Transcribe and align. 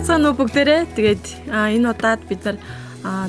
байцгаана 0.00 0.32
уу 0.32 0.40
бүгдээрээ. 0.40 0.96
Тэгээд 0.96 1.24
энэ 1.52 1.92
удаад 1.92 2.24
бид 2.24 2.40
нар 2.48 2.56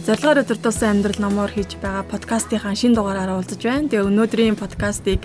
зорилгоор 0.08 0.48
өдөртөөсөн 0.48 1.04
амьдрал 1.04 1.20
номоор 1.20 1.52
хийж 1.52 1.76
байгаа 1.84 2.08
подкастынхаа 2.08 2.80
шин 2.80 2.96
дугаараараа 2.96 3.44
уулзаж 3.44 3.60
байна. 3.60 3.92
Тэгээ 3.92 4.08
өнөөдрийн 4.08 4.56
подкастыг 4.56 5.20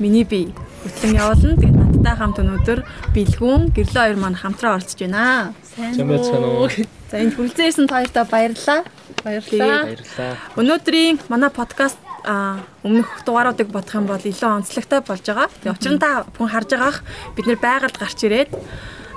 миний 0.00 0.24
би 0.24 0.56
хөтлөн 0.88 1.20
явуулна. 1.20 1.60
Тэгээд 1.60 1.76
надтай 1.76 2.14
хамт 2.16 2.40
өнөөдөр 2.40 2.80
Билгүүн, 3.12 3.76
Гэрлөө 3.76 4.02
хоёр 4.08 4.16
маань 4.16 4.40
хамтраа 4.40 4.80
оролцож 4.80 4.96
байна. 5.04 5.52
Сайн 5.76 6.00
байна 6.00 6.64
уу? 6.64 6.72
За 7.12 7.20
энд 7.20 7.36
хүрэлцээрсэн 7.36 7.92
хоёртаа 7.92 8.24
баярлалаа. 8.24 8.80
Баярлалаа. 9.20 9.80
Баярлалаа. 9.92 10.32
Өнөөдрийн 10.56 11.20
манай 11.28 11.52
подкаст 11.52 12.00
а 12.24 12.64
өмнөх 12.80 13.20
дугааруудыг 13.28 13.68
бодох 13.68 14.00
юм 14.00 14.08
бол 14.08 14.16
илүү 14.16 14.64
онцлогтой 14.64 15.04
болж 15.04 15.28
байгаа. 15.28 15.52
Тэгээ 15.60 15.76
учир 15.76 15.92
нь 15.92 16.00
та 16.00 16.24
бүхэн 16.24 16.52
харж 16.56 16.68
байгаах 16.72 16.98
бид 17.36 17.46
нэр 17.46 17.60
байгальд 17.60 17.96
гарч 18.00 18.18
ирээд 18.24 18.50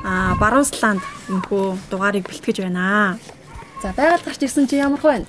а 0.03 0.35
баруун 0.39 0.65
сланд 0.65 1.03
энэхүү 1.29 1.91
дугаарыг 1.91 2.25
бэлтгэж 2.27 2.63
байна. 2.63 3.19
За 3.81 3.93
байгаль 3.95 4.23
гарч 4.23 4.43
ирсэн 4.43 4.67
чи 4.67 4.75
ямар 4.79 4.99
вэ? 4.99 5.25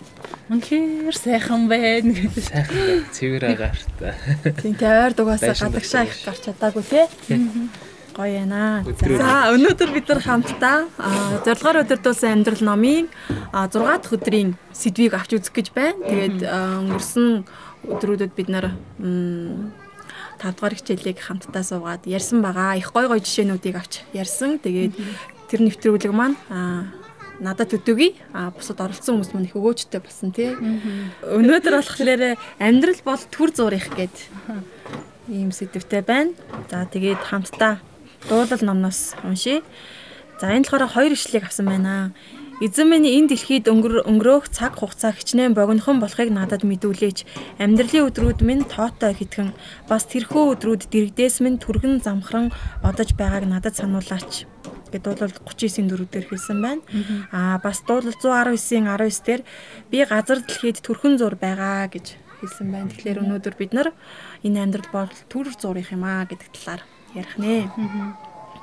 Үнэхээр 0.51 1.15
сайхан 1.15 1.71
байна 1.71 2.11
гэдэг. 2.11 2.43
Сайхан 2.43 3.07
цэвэр 3.15 3.45
агаартай. 3.55 4.15
Тийм 4.59 4.75
тий 4.75 4.91
ойр 4.91 5.15
дугаасаа 5.15 5.55
гадагшаа 5.55 6.11
их 6.11 6.19
гарч 6.27 6.43
чадаагүй 6.51 6.83
тий. 6.83 7.07
Гоё 8.11 8.43
яана. 8.43 8.83
За 8.99 9.55
өнөөдөр 9.55 9.91
бид 9.95 10.11
нар 10.11 10.19
хамтдаа 10.19 10.91
зорилгоор 11.47 11.87
өдөртүүлсэн 11.87 12.43
амьдрал 12.43 12.65
номын 12.67 13.07
6 13.55 13.79
дахь 13.79 14.11
өдрийн 14.11 14.59
сэдвийг 14.75 15.15
авч 15.15 15.39
үзэх 15.39 15.55
гэж 15.55 15.71
байна. 15.71 16.03
Тэгээд 16.03 16.43
өнгөрсөн 16.43 17.47
өдрүүдэд 17.87 18.33
бид 18.35 18.49
нар 18.51 18.75
5 20.41 20.57
дугаар 20.57 20.75
хичээлийг 20.75 21.21
хамтдаа 21.21 21.63
суугаад 21.63 22.09
ярьсан 22.09 22.41
байгаа. 22.41 22.81
Их 22.81 22.91
гой 22.97 23.07
гой 23.07 23.21
жишээнүүдийг 23.21 23.77
авч 23.77 24.03
ярьсан. 24.17 24.57
Тэгээд 24.59 24.97
тэр 25.53 25.61
нэвтрүүлэг 25.69 26.13
маань 26.17 26.37
надад 27.41 27.73
төдөөгүй 27.73 28.11
а 28.33 28.53
бусад 28.53 28.81
оролцсон 28.81 29.21
хүмүүс 29.21 29.33
мань 29.33 29.49
их 29.49 29.57
өгөөжтэй 29.57 30.01
болсон 30.01 30.33
тий. 30.33 30.53
Өнөөдөр 31.25 31.75
болохоор 31.81 32.37
амьдрал 32.61 33.01
бол 33.05 33.23
төр 33.33 33.51
зурих 33.53 33.89
гэд 33.97 34.17
ийм 35.29 35.53
сэдвтэй 35.53 36.05
байна. 36.05 36.37
За 36.69 36.85
тэгээд 36.85 37.21
хамтдаа 37.25 37.81
дуулал 38.29 38.61
номноос 38.61 39.17
уншия. 39.25 39.65
За 40.41 40.53
энэ 40.53 40.69
болохоор 40.69 40.89
хоёр 40.89 41.13
ишлэгийг 41.17 41.49
авсан 41.49 41.67
байна. 41.67 42.13
Эзэн 42.61 42.93
минь 42.93 43.09
энэ 43.09 43.33
дэлхийд 43.33 43.73
өнгөрөөх 43.73 44.53
цаг 44.53 44.77
хугацаа 44.77 45.17
хичнээн 45.17 45.57
богинохон 45.57 45.97
болохыг 45.97 46.29
надад 46.29 46.61
мэдүүлээч. 46.69 47.25
Амьдралын 47.57 48.05
өдрүүд 48.13 48.45
минь 48.45 48.69
тоотой 48.69 49.17
хитгэн 49.17 49.57
бас 49.89 50.05
тэрхүү 50.05 50.61
өдрүүд 50.61 50.93
дэрэгдээс 50.93 51.41
минь 51.41 51.57
түргэн 51.57 52.05
замхран 52.05 52.53
одож 52.85 53.17
байгааг 53.17 53.49
надад 53.49 53.81
сануулаач 53.81 54.45
гэдэг 54.93 55.01
дуулал 55.01 55.33
39-ийн 55.49 55.89
дөрөвдөр 55.89 56.25
хэлсэн 56.29 56.59
байна. 56.61 56.85
Аа 57.33 57.57
бас 57.65 57.81
дуулал 57.81 58.13
119-ийн 58.13 58.85
19 58.93 59.25
дээр 59.25 59.43
би 59.89 60.05
газар 60.05 60.45
дэлхийд 60.45 60.85
төрхөн 60.85 61.17
зур 61.17 61.41
байгаа 61.41 61.89
гэж 61.89 62.21
хэлсэн 62.45 62.69
байна. 62.69 62.93
Тэгэхээр 62.93 63.25
өнөөдөр 63.25 63.55
бид 63.57 63.73
нар 63.73 63.97
энэ 64.45 64.61
амьдрал 64.61 64.93
бол 64.93 65.13
төр 65.33 65.49
зурих 65.57 65.97
юм 65.97 66.05
аа 66.05 66.29
гэдэг 66.29 66.53
талаар 66.53 66.85
ярих 67.17 67.41
нэ. 67.41 67.73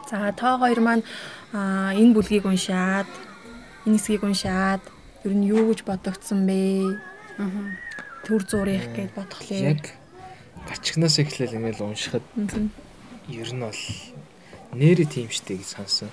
За 0.05 0.29
та 0.37 0.61
хоёр 0.61 0.85
маань 0.85 1.03
энэ 1.49 2.13
бүлгийг 2.13 2.45
уншаад 2.45 3.09
энэ 3.87 3.95
хэсгийг 3.95 4.23
уншаад 4.27 4.83
ер 5.23 5.33
нь 5.33 5.47
юу 5.47 5.71
гэж 5.71 5.87
бодогдсон 5.87 6.43
бэ? 6.43 6.99
Төр 8.27 8.41
зурих 8.43 8.91
гэж 8.91 9.15
бодхолээ. 9.15 9.79
Яг 9.79 9.95
гачгнаас 10.67 11.15
эхлээл 11.23 11.55
ингээл 11.55 11.87
уншихад 11.87 12.25
ер 13.31 13.49
нь 13.55 13.63
бол 13.63 13.83
нэрээ 14.75 15.07
тийм 15.07 15.31
штэ 15.31 15.55
гэж 15.55 15.69
сонсон. 15.79 16.11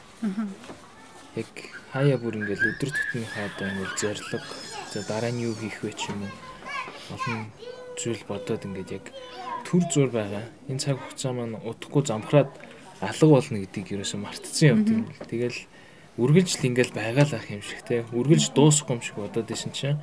Яг 1.34 1.50
хаяа 1.90 2.14
бүр 2.22 2.38
ингээл 2.38 2.78
өдөр 2.78 2.90
тутмынхаа 2.94 3.50
одоо 3.50 3.66
ингээл 3.66 3.98
зориг 3.98 4.46
за 4.94 5.02
дараа 5.10 5.34
нь 5.34 5.42
юу 5.42 5.58
хийх 5.58 5.82
вэ 5.82 5.90
ч 5.98 6.14
юм 6.14 6.22
уу 6.22 6.32
олон 7.18 7.50
зүйл 7.98 8.22
бодоод 8.30 8.62
ингээд 8.62 8.90
яг 9.02 9.06
төр 9.66 9.82
зур 9.90 10.10
байгаа. 10.14 10.46
Энэ 10.70 10.78
цаг 10.78 11.02
хугацаа 11.02 11.34
маань 11.34 11.58
удахгүй 11.58 12.06
замхраад 12.06 12.50
алга 13.02 13.26
болно 13.26 13.58
гэдгийг 13.58 13.98
ерөөсөө 13.98 14.20
мартцсан 14.22 14.68
юм 14.70 14.80
тийм 14.86 15.02
л. 15.10 15.58
Тэгэл 16.14 16.22
үргэлжл 16.22 16.66
ингээл 16.70 16.94
байгаалах 16.94 17.50
юм 17.50 17.62
шиг 17.62 17.82
те. 17.82 18.06
Үргэлж 18.14 18.54
дуусахгүй 18.54 18.94
юм 18.94 19.02
шиг 19.02 19.16
бодоод 19.18 19.50
исэн 19.50 19.72
чинь 19.74 19.98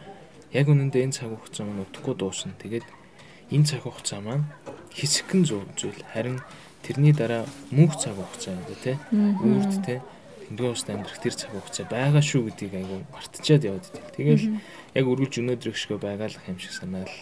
яг 0.52 0.68
үнэндээ 0.68 1.08
энэ 1.08 1.16
цаг 1.16 1.32
хугацаа 1.32 1.64
маань 1.64 1.88
удахгүй 1.88 2.16
дуусна. 2.20 2.52
Тэгээд 2.60 2.84
энэ 3.56 3.68
цаг 3.68 3.88
хугацаа 3.88 4.20
маань 4.20 4.46
хэсэгэн 4.92 5.42
зүйл 5.48 6.04
харин 6.12 6.44
тэрний 6.84 7.16
дараа 7.16 7.48
мөнх 7.72 7.96
цаг 7.96 8.20
хугацаа 8.20 8.60
юм 8.60 8.64
да 8.68 8.76
тий. 8.84 8.96
Үрд 9.12 9.74
тий. 9.88 10.00
Тэндгөө 10.52 10.72
ус 10.76 10.84
амьдрах 10.84 11.20
тэр 11.24 11.36
цаг 11.36 11.52
хугацаа 11.56 11.88
байгаа 11.88 12.20
шүү 12.20 12.52
гэдгийг 12.52 12.74
айгу 12.76 13.08
мартчихад 13.16 13.64
яваад 13.64 13.88
идэв. 13.88 14.12
Тэгэл 14.12 14.46
яг 15.00 15.06
үргэлж 15.08 15.34
өнөөдөр 15.40 15.72
ихшгөө 15.72 16.00
байгаалах 16.04 16.44
юм 16.44 16.60
шиг 16.60 16.76
санаал. 16.76 17.16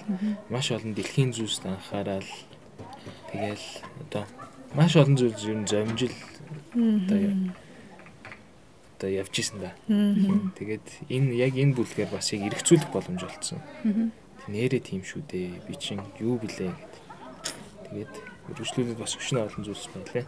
Маш 0.50 0.74
олон 0.74 0.98
дэлхийн 0.98 1.30
зүйлс 1.38 1.62
анхаарал. 1.62 2.26
Тэгэл 3.30 3.66
одоо 4.02 4.26
маш 4.74 4.98
олон 4.98 5.14
зүйл 5.14 5.38
ер 5.46 5.58
нь 5.62 5.70
зомжил 5.70 6.16
одоо 6.74 7.54
одоо 9.00 9.10
явж 9.10 9.32
исэн 9.40 9.64
да. 9.64 9.72
Тэгээд 10.60 11.08
энэ 11.08 11.32
яг 11.40 11.56
энэ 11.56 11.72
бүлгээр 11.72 12.12
бас 12.12 12.36
яг 12.36 12.52
эргцүүлэх 12.52 12.92
боломж 12.92 13.24
олцсон. 13.24 13.64
Нэрээ 14.52 14.84
тийм 14.84 15.08
шүү 15.08 15.24
дээ. 15.24 15.64
Би 15.64 15.74
чинь 15.80 16.04
юу 16.20 16.36
блэ 16.36 16.68
гэд. 16.76 16.94
Тэгээд 17.88 18.14
үргэлжлүүлээд 18.52 19.00
бас 19.00 19.16
өчнө 19.16 19.48
олон 19.48 19.64
зүйлс 19.64 19.88
байлаа. 19.96 20.28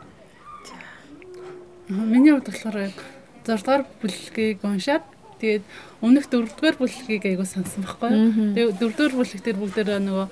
Миний 1.91 2.31
хувьд 2.31 2.47
болохоор 2.47 2.95
6 3.43 3.59
дугаар 3.59 3.83
бүлгийг 3.99 4.63
уншаад 4.63 5.03
тэгээд 5.43 5.63
өмнөх 5.99 6.31
4 6.31 6.47
дугаар 6.55 6.77
бүлгийг 6.79 7.23
айгуу 7.27 7.43
сансан 7.43 7.83
байхгүй. 7.83 8.55
Тэгээд 8.55 8.79
4 8.79 8.95
дугаар 8.95 9.15
бүлэг 9.19 9.41
дээр 9.43 9.59
бүгдээ 9.59 9.99
нөгөө 9.99 10.27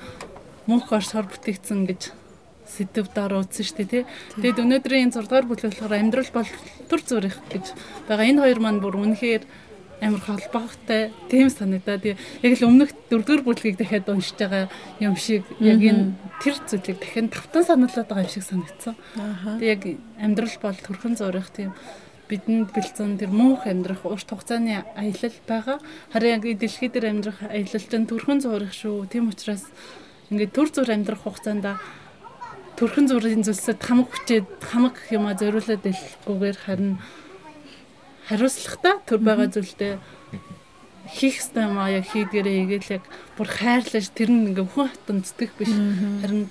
мөнх 0.71 0.88
орс 0.95 1.11
хор 1.11 1.27
бүтээгдсэн 1.27 1.79
гэж 1.91 2.01
сэдв 2.69 3.09
дараа 3.09 3.41
үзсэн 3.41 3.66
шүү 3.66 3.78
дээ 3.81 3.90
тий. 3.90 4.03
Тэгээд 4.38 4.62
өнөөдрийн 4.62 5.12
6 5.12 5.25
дугаар 5.25 5.47
бүлэг 5.50 5.74
болохоор 5.74 5.94
амьдрал 5.97 6.31
бол 6.34 6.50
төр 6.90 7.02
зүрих 7.02 7.38
гэж 7.50 7.66
байгаа. 8.06 8.30
Энэ 8.30 8.41
хоёр 8.46 8.59
маань 8.62 8.80
бүр 8.80 8.96
үнэхээр 9.02 9.44
амар 10.02 10.22
холбоотой 10.24 11.12
тийм 11.28 11.50
санагдаад 11.50 12.06
яг 12.06 12.53
л 12.56 12.68
өмнөх 12.68 12.96
дөрөвдүгээр 13.12 13.44
бүлгийг 13.44 13.75
дахиад 13.75 14.07
уншиж 14.07 14.40
байгаа 14.40 14.72
юм 15.03 15.16
шиг 15.19 15.44
яг 15.59 15.84
энэ 15.84 16.16
тэр 16.40 16.56
зүйлийг 16.63 16.97
дахин 17.03 17.28
тавтан 17.28 17.63
сануулад 17.68 18.07
байгаа 18.07 18.24
юм 18.24 18.31
шиг 18.31 18.46
санагдсан. 18.47 18.96
Тэг 19.59 19.68
яг 19.68 19.81
амьдрал 20.16 20.56
бол 20.63 20.80
төрхөн 20.80 21.19
зурих 21.19 21.51
тийм 21.51 21.75
бидэнд 22.31 22.72
бэлдсэн 22.72 23.18
тэр 23.19 23.34
мөнх 23.34 23.66
амьдрах 23.68 24.06
урт 24.06 24.30
хугацааны 24.30 24.86
аялал 24.96 25.38
байгаа. 25.50 25.78
Харин 26.13 26.38
яг 26.40 26.44
дэлхий 26.46 26.88
дээр 26.88 27.12
амьдрах 27.12 27.41
аялал 27.44 27.84
чинь 27.90 28.07
төрхөн 28.07 28.40
зурих 28.40 28.72
шүү. 28.72 29.09
Тийм 29.09 29.34
учраас 29.34 29.66
ингээд 30.30 30.53
төр 30.53 30.69
зур 30.69 30.90
амьдрах 30.94 31.25
хугацаанд 31.25 31.66
төрхөн 32.79 33.12
зургийн 33.12 33.44
зүйлсэд 33.44 33.84
хамаг 33.84 34.07
хүчээд 34.07 34.47
хамаг 34.63 34.95
юма 35.12 35.35
зориулаад 35.35 35.84
илгүүгээр 35.84 36.57
харин 36.63 36.95
хариуцлагатай 38.31 38.95
төр 39.03 39.19
байгаа 39.19 39.51
зүйлдээ 39.51 39.94
хийх 41.12 41.44
ёстой 41.44 41.68
юм 41.68 41.75
аа 41.75 41.91
яг 41.91 42.07
хийдгээрээ 42.07 42.63
игээл 42.63 42.95
яг 42.97 43.03
бүр 43.35 43.50
хайрлаж 43.51 44.07
тэр 44.16 44.31
нь 44.31 44.56
ингээ 44.56 44.63
хүн 44.63 44.88
хатан 44.88 45.19
зүтгэх 45.28 45.53
биш 45.59 45.75
харин 46.23 46.47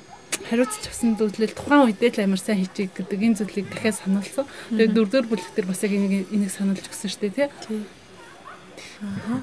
хариуцч 0.52 0.84
авсан 0.84 1.16
зүйлэл 1.16 1.56
тухайн 1.56 1.88
үедээ 1.88 2.10
л 2.12 2.24
амар 2.28 2.40
сайн 2.44 2.60
хийчих 2.60 2.92
гэдэг 2.92 3.20
энэ 3.24 3.38
зүйлийг 3.40 3.66
дахиад 3.72 3.96
сануулсан. 3.96 4.46
Тэгээд 4.76 4.94
дөрөвдөр 4.94 5.26
бүлэг 5.32 5.52
дээр 5.56 5.66
бас 5.72 5.82
яг 5.82 5.92
энийг 5.96 6.28
энийг 6.28 6.52
сануулж 6.52 6.84
өгсөн 6.84 7.08
шүү 7.10 7.22
дээ 7.24 7.32
тий. 7.32 7.48
Аа. 9.02 9.42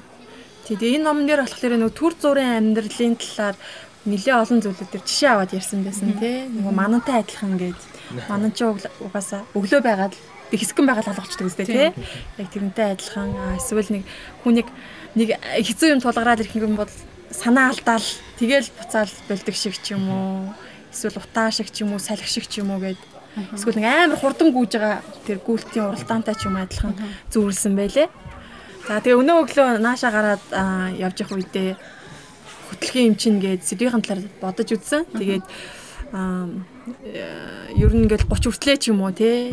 Тэгээд 0.66 0.98
энэ 0.98 1.04
номон 1.04 1.26
дээр 1.30 1.44
болохоор 1.44 1.74
нөгөө 1.78 1.94
төр 1.94 2.14
зургийн 2.16 2.58
амьдралын 2.58 3.14
талаар 3.20 3.56
нэлээ 4.06 4.34
олон 4.38 4.60
зүйлүүд 4.62 4.90
төр 4.94 5.02
жишээ 5.02 5.30
аваад 5.34 5.52
ярьсан 5.52 5.82
байсан 5.82 6.14
тий. 6.16 6.46
Нөгөө 6.46 6.74
манантай 6.74 7.20
адилхан 7.20 7.58
гээд 7.58 7.80
манан 8.30 8.52
ч 8.54 8.62
угаасаа 8.64 9.42
өглөө 9.58 9.82
байгаад 9.82 10.14
би 10.50 10.56
хэсгэн 10.56 10.86
байгаад 10.86 11.10
алгачдаг 11.10 11.46
үстэй 11.46 11.66
тий. 11.66 11.90
Яг 12.38 12.48
тэрнтэй 12.54 12.94
адилхан 12.94 13.58
эсвэл 13.58 13.90
нэг 13.90 14.04
хүнийг 14.46 14.68
нэг 15.18 15.34
хэцүү 15.42 15.98
юм 15.98 16.00
тулгараад 16.00 16.40
ирэх 16.46 16.54
юм 16.54 16.78
бол 16.78 16.90
санаа 17.30 17.74
алдаал 17.74 18.06
тэгэл 18.38 18.70
буцаал 18.78 19.10
болдог 19.28 19.54
шиг 19.58 19.74
ч 19.82 19.98
юм 19.98 20.06
уу. 20.06 20.54
Эсвэл 20.94 21.18
утаа 21.18 21.50
шиг 21.50 21.74
ч 21.74 21.82
юм 21.82 21.92
уу, 21.92 22.00
салхи 22.00 22.30
шиг 22.30 22.46
ч 22.46 22.62
юм 22.62 22.70
уу 22.70 22.80
гэд 22.80 23.00
эсвэл 23.58 23.82
нэг 23.82 23.86
амар 23.90 24.18
хурдан 24.22 24.54
гүйж 24.54 24.78
байгаа 24.78 25.02
тэр 25.26 25.42
гүйлтийн 25.42 25.90
уралдаантай 25.90 26.34
ч 26.38 26.46
юм 26.46 26.56
адилхан 26.56 26.94
зүүрлсэн 27.34 27.74
байлээ. 27.74 28.08
За 28.86 29.02
тэгээ 29.02 29.18
өнөө 29.18 29.36
өглөө 29.44 29.68
наашаа 29.82 30.10
гараад 30.14 30.44
явж 30.94 31.16
явах 31.26 31.42
үедээ 31.42 31.74
хөтлөхийн 32.70 33.08
юм 33.12 33.16
чинь 33.16 33.38
гээд 33.40 33.62
сэдвийн 33.64 34.02
талаар 34.02 34.26
бодож 34.40 34.68
үзсэн. 34.72 35.06
Тэгээд 35.14 35.44
аа 36.12 36.48
ер 37.74 37.92
нь 37.94 38.06
ингээл 38.06 38.30
30 38.30 38.46
хүртлээ 38.46 38.76
ч 38.78 38.94
юм 38.94 39.02
уу 39.02 39.10
те? 39.10 39.50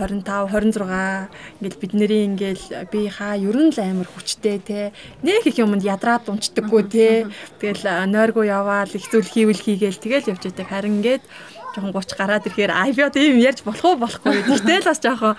25 0.00 0.24
26 0.48 1.28
ингээл 1.60 1.80
бид 1.80 1.92
нарын 1.92 2.24
ингээл 2.32 2.64
би 2.88 3.00
хаа 3.12 3.36
ер 3.36 3.56
нь 3.60 3.68
л 3.68 3.78
амар 3.80 4.08
хүчтэй 4.08 4.58
те? 4.64 4.92
Нэг 5.20 5.44
их 5.44 5.60
юмд 5.60 5.84
ядраад 5.84 6.24
унцдаггүй 6.32 6.82
те? 6.88 7.08
Тэгэл 7.60 8.08
нойргоо 8.08 8.44
яваал 8.44 8.88
их 8.88 9.04
зүйл 9.12 9.28
хийвэл 9.28 9.60
хийгээл 9.60 10.00
тэгэл 10.00 10.32
явж 10.32 10.42
байдаг. 10.48 10.66
Харин 10.72 11.04
ингээд 11.04 11.24
жоохон 11.76 11.92
30 11.92 12.16
гараад 12.16 12.46
ирэхээр 12.48 12.72
ай 12.72 12.90
би 12.96 13.02
одоо 13.04 13.20
юм 13.20 13.38
ярьж 13.44 13.60
болох 13.60 13.84
уу 13.84 14.00
болохгүй. 14.00 14.40
Гэхдээ 14.48 14.80
л 14.80 14.88
бас 14.88 15.00
жоохон 15.04 15.36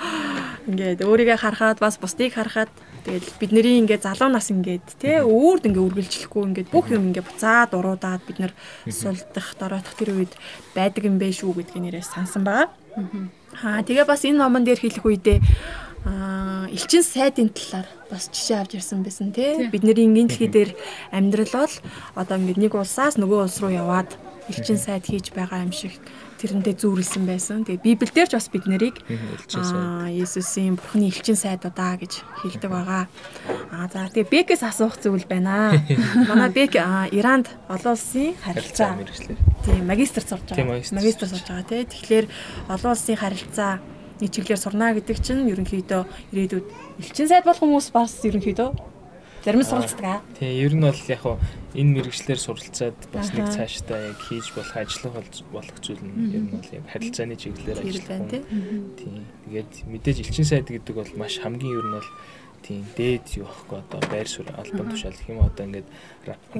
ингээд 0.67 1.01
өөрийгөө 1.01 1.37
харахад 1.41 1.79
бас 1.81 1.97
бусдыг 1.97 2.37
харахад 2.37 2.69
тэгэл 3.05 3.25
бидний 3.41 3.81
ингээд 3.81 4.05
залуу 4.05 4.29
нас 4.29 4.53
ингээд 4.53 4.85
тий 5.01 5.17
өөрд 5.21 5.65
ингээд 5.69 5.85
үргэлжлэхгүй 5.89 6.43
ингээд 6.53 6.69
бүх 6.69 6.93
юм 6.93 7.09
ингээд 7.09 7.25
буцаад 7.25 7.73
уруудаад 7.73 8.21
бид 8.29 8.37
нар 8.37 8.53
сулдах 8.85 9.57
дороотох 9.57 9.97
тэр 9.97 10.13
үед 10.21 10.33
байдаг 10.77 11.09
юм 11.09 11.17
бэ 11.17 11.33
шүү 11.33 11.57
гэдгийг 11.57 11.81
нэрээс 11.81 12.13
сансан 12.13 12.45
байгаа. 12.45 12.69
Аа 13.63 13.81
тэгээ 13.81 14.05
бас 14.05 14.21
энэ 14.21 14.37
номон 14.37 14.63
дээр 14.63 14.79
хэлэх 14.79 15.05
үедээ 15.05 15.39
аа 16.05 16.65
элчин 16.69 17.01
сайдын 17.01 17.49
талаар 17.49 17.87
бас 18.09 18.29
жишээ 18.29 18.61
авч 18.61 18.77
ирсэн 18.77 19.01
байсан 19.01 19.33
тий. 19.33 19.69
Бидний 19.69 19.97
энэ 19.97 20.29
дэлхий 20.29 20.49
дээр 20.49 20.71
амьдрал 21.09 21.65
бол 21.65 21.75
одоо 22.17 22.37
ингээд 22.37 22.61
нэг 22.61 22.73
улсаас 22.77 23.17
нөгөө 23.17 23.49
улс 23.49 23.57
руу 23.61 23.73
яваад 23.73 24.09
элчин 24.51 24.77
сайд 24.77 25.07
хийж 25.07 25.31
байгаа 25.31 25.63
юм 25.63 25.71
шиг 25.71 25.95
тэрэндээ 26.44 26.75
зүүрлсэн 26.75 27.24
байсан. 27.24 27.63
Тэгээ 27.63 27.98
Библиэлд 27.98 28.30
ч 28.30 28.36
бас 28.36 28.51
бид 28.51 28.68
нарыг 28.68 29.00
аа 29.56 30.12
Есүсийн 30.12 30.75
Бурхны 30.75 31.07
элчин 31.07 31.39
сайдудаа 31.39 31.95
гэж 31.95 32.21
хэлдэг 32.44 32.69
байгаа. 32.69 33.07
Аа 33.71 33.88
за 33.88 34.12
тэгээ 34.12 34.51
Бекээс 34.51 34.68
асуух 34.68 35.00
зүйл 35.00 35.25
байна. 35.25 35.80
Манай 36.30 36.51
Бек 36.51 36.75
Иранд 36.75 37.48
олон 37.71 37.95
улсын 37.95 38.36
харилцаа 38.44 39.00
тийм 39.63 39.88
магистр 39.88 40.21
сурж 40.27 40.51
байгаа. 40.51 40.83
Магистр 40.92 41.27
сурж 41.31 41.48
байгаа 41.48 41.65
тий. 41.65 41.88
Тэгэхээр 41.88 42.25
олон 42.68 42.92
улсын 42.92 43.15
харилцаа 43.15 43.80
нэг 44.19 44.30
чиглэлээр 44.30 44.62
сурна 44.62 44.94
гэдэг 44.94 45.18
чинь 45.24 45.50
ерөнхийдөө 45.50 46.01
ирээдүйд 46.36 46.65
элчин 47.01 47.27
сайд 47.30 47.45
болох 47.48 47.63
хүмүүс 47.63 47.89
бас 47.89 48.21
ерөнхийдөө 48.21 48.92
Зарим 49.42 49.63
суралцдаг 49.63 50.06
аа. 50.06 50.21
Тийм, 50.38 50.53
ер 50.53 50.74
нь 50.77 50.86
бол 50.86 50.94
яг 51.09 51.21
хуу 51.25 51.42
энэ 51.71 51.91
мэрэгчлэр 52.03 52.39
суралцаад 52.39 53.00
бас 53.15 53.31
нэг 53.31 53.47
цаашдаа 53.47 54.12
яг 54.12 54.19
хийж 54.19 54.51
болох 54.51 54.75
ажиллах 54.75 55.23
болох 55.56 55.77
зүйл 55.79 56.03
нь 56.03 56.35
ер 56.35 56.44
нь 56.44 56.51
бол 56.51 56.68
яг 56.75 56.85
харилцааны 56.91 57.35
чиглэлээр 57.39 57.79
ажиллах 57.79 58.12
юм. 58.12 58.91
Тийм. 59.00 59.23
Тэгээд 59.47 59.71
мэдээж 59.88 60.18
элчин 60.19 60.47
сайд 60.47 60.68
гэдэг 60.68 60.95
бол 61.00 61.12
маш 61.15 61.39
хамгийн 61.39 61.79
ер 61.79 61.88
нь 61.88 61.95
бол 61.95 62.09
тийм 62.59 62.83
дээд 63.00 63.25
юу 63.39 63.47
ахгүй 63.47 63.79
одоо 63.79 64.01
байр 64.12 64.27
суурь 64.27 64.51
албан 64.51 64.88
тушаал 64.91 65.15
гэх 65.15 65.31
юм 65.31 65.39
одоо 65.47 65.63
ингээд 65.65 65.88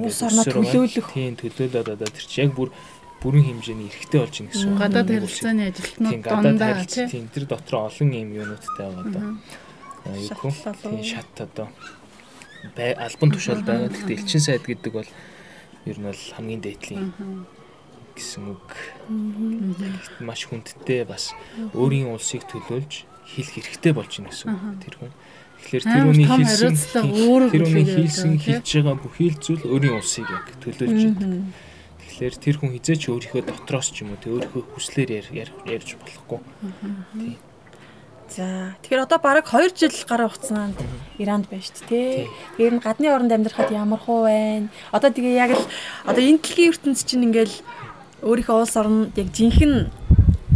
улс 0.00 0.20
орноо 0.24 0.44
төлөөлөх. 0.48 1.08
Тийм 1.12 1.36
төлөөлөд 1.36 1.92
одоо 1.92 2.08
тэр 2.08 2.26
чи 2.26 2.40
яг 2.42 2.56
бүр 2.56 2.72
бүрэн 3.20 3.44
хэмжээний 3.46 3.92
эрхтэй 3.92 4.18
болж 4.18 4.34
ийн 4.40 4.48
гэсэн. 4.48 4.80
Гадаад 4.80 5.08
харилцааны 5.12 5.62
ажилтнууд 5.70 6.24
дундаа 6.24 6.82
тийм 6.88 7.28
тэр 7.30 7.44
дотор 7.46 7.86
олон 7.86 8.10
юм 8.10 8.30
юунуудтай 8.32 8.88
байгаа 8.88 9.04
одоо. 9.06 9.22
Юу 10.08 10.34
хөө 10.40 10.74
тийм 10.82 11.04
шат 11.06 11.30
одоо 11.38 11.68
альбан 12.98 13.30
тушаал 13.30 13.62
байгаа. 13.62 13.88
Гэхдээ 13.88 14.16
элчин 14.16 14.40
сайд 14.40 14.64
гэдэг 14.66 14.92
бол 14.92 15.10
ер 15.86 15.96
нь 15.98 16.06
бол 16.06 16.22
хамгийн 16.36 16.62
дээдлийн 16.62 17.12
гэсэн 18.14 18.42
үг. 18.54 18.68
Маш 20.20 20.46
хүндтэй 20.46 21.04
бас 21.04 21.34
өөрийн 21.74 22.12
улсыг 22.12 22.46
төлөөлж 22.46 23.06
хэлэх 23.34 23.54
хэрэгтэй 23.58 23.92
болж 23.92 24.12
байна 24.18 24.30
гэсэн 24.30 24.48
үг. 24.52 24.60
Тэр 24.84 24.94
хүн. 25.00 25.12
Тэгэхээр 25.62 25.84
тэр 25.86 26.04
хүний 26.10 26.28
хэлсэн 26.28 26.74
тэр 27.50 27.62
хүний 27.62 27.86
хэлсэн 27.86 28.32
хэлж 28.38 28.68
байгаа 28.82 28.96
бүхий 28.98 29.30
л 29.30 29.38
зүйл 29.38 29.64
өөрийн 29.66 29.98
улсыг 29.98 30.26
яг 30.26 30.46
төлөөлж 30.58 31.02
байна. 31.18 31.50
Тэгэхээр 32.02 32.34
тэр 32.38 32.56
хүн 32.58 32.74
хизээч 32.76 33.02
өөрийнхөө 33.08 33.42
дотроос 33.46 33.88
ч 33.94 34.02
юм 34.02 34.14
уу 34.14 34.20
тэ 34.20 34.34
өөрийнхөө 34.34 34.62
хүслээр 34.74 35.10
ярьж 35.22 35.96
болохгүй. 35.96 36.40
Тийм 37.14 37.51
За 38.32 38.72
тэгэхээр 38.80 39.04
одоо 39.04 39.18
бараг 39.20 39.44
2 39.44 39.76
жил 39.76 39.92
гараа 40.08 40.32
хугацаанд 40.32 40.80
Иранд 41.20 41.52
байна 41.52 41.68
шүү 41.68 41.84
дээ. 41.84 42.32
Тэгэхээр 42.56 42.80
гадны 42.80 43.12
оронд 43.12 43.32
амьдрахад 43.32 43.68
ямар 43.68 44.00
хуу 44.00 44.24
байна? 44.24 44.72
Одоо 44.88 45.12
тэгээ 45.12 45.36
яг 45.36 45.52
л 45.52 45.64
одоо 46.08 46.24
энэ 46.24 46.40
дэлхийн 46.40 46.72
ертөнц 46.72 47.04
чинь 47.04 47.28
ингээл 47.28 47.52
өөрийнхөө 48.24 48.56
улс 48.56 48.76
орн 48.80 49.12
яг 49.20 49.28
жинхэнэ 49.36 49.92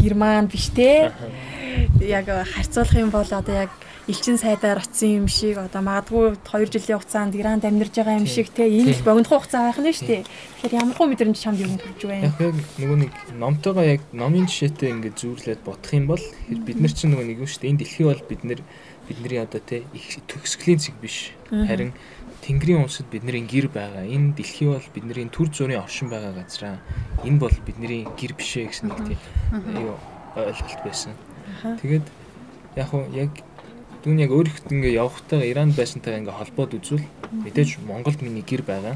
Герман 0.00 0.48
биш 0.48 0.72
те. 0.72 1.12
Яг 2.00 2.32
харьцуулах 2.32 2.96
юм 2.96 3.12
бол 3.12 3.28
одоо 3.28 3.68
яг 3.68 3.70
элчин 4.06 4.38
сайдаар 4.38 4.78
очсон 4.78 5.26
юм 5.26 5.26
шиг 5.26 5.58
одоо 5.58 5.82
магадгүй 5.82 6.38
2 6.46 6.70
жилийн 6.70 6.98
хугацаанд 7.02 7.34
Иранд 7.34 7.66
амьдарч 7.66 7.94
байгаа 7.98 8.22
юм 8.22 8.26
шиг 8.30 8.54
те 8.54 8.70
энэ 8.70 8.94
л 8.94 9.02
богино 9.02 9.26
хугацаа 9.26 9.66
байх 9.66 9.82
нь 9.82 9.90
шүү 9.90 10.06
дээ. 10.06 10.22
Тэгэхээр 10.62 10.78
ямар 10.78 10.94
хөө 10.94 11.08
мэдрэмж 11.10 11.38
чамд 11.42 11.58
юм 11.58 11.74
төрж 11.74 12.00
байна. 12.06 12.30
Яг 12.38 12.54
нөгөө 12.78 12.98
нэг 13.02 13.12
номтойгоо 13.34 13.82
яг 13.82 14.02
номын 14.14 14.46
жишээтэй 14.46 14.94
ингээд 14.94 15.18
зүүрлээд 15.18 15.60
бодох 15.66 15.90
юм 15.90 16.06
бол 16.06 16.22
бид 16.46 16.78
нар 16.78 16.94
чинь 16.94 17.10
нөгөө 17.18 17.26
нэг 17.26 17.38
юм 17.42 17.50
шүү 17.50 17.60
дээ. 17.66 17.70
Энэ 17.74 17.80
дэлхий 17.82 18.06
бол 18.06 18.22
бид 18.30 18.42
нар 18.46 18.60
бидний 19.10 19.40
одоо 19.42 19.60
те 19.66 19.82
их 19.90 20.06
төгсгөлийн 20.30 20.78
зэг 20.78 20.94
биш. 21.02 21.34
Харин 21.50 21.90
Тэнгэрийн 22.46 22.86
унсад 22.86 23.10
бидний 23.10 23.42
гэр 23.42 23.66
байгаа. 23.74 24.06
Энэ 24.06 24.38
дэлхий 24.38 24.70
бол 24.70 24.86
бидний 24.94 25.26
төр 25.26 25.50
зүрийн 25.50 25.82
оршин 25.82 26.14
байгаа 26.14 26.30
газраа. 26.30 26.78
Энэ 27.26 27.42
бол 27.42 27.56
бидний 27.66 28.06
гэр 28.14 28.38
бишээ 28.38 28.70
гэсэн 28.70 28.86
нэг 28.86 29.02
тийм 29.02 29.18
юу 29.82 29.98
ойлголт 30.38 30.80
байсан. 30.86 31.18
Тэгээд 31.82 32.06
яг 32.78 32.90
яг 33.10 33.32
Түүн 34.06 34.22
яг 34.22 34.30
өөрийнхөө 34.30 34.70
ингээ 34.70 35.02
явахтайгаа 35.02 35.50
Иран 35.50 35.74
байсантайгаа 35.74 36.22
ингээ 36.22 36.38
холбоод 36.38 36.78
үзвэл 36.78 37.02
мэдээж 37.42 37.82
Монголд 37.82 38.22
миний 38.22 38.46
гэр 38.46 38.62
байгаа. 38.62 38.94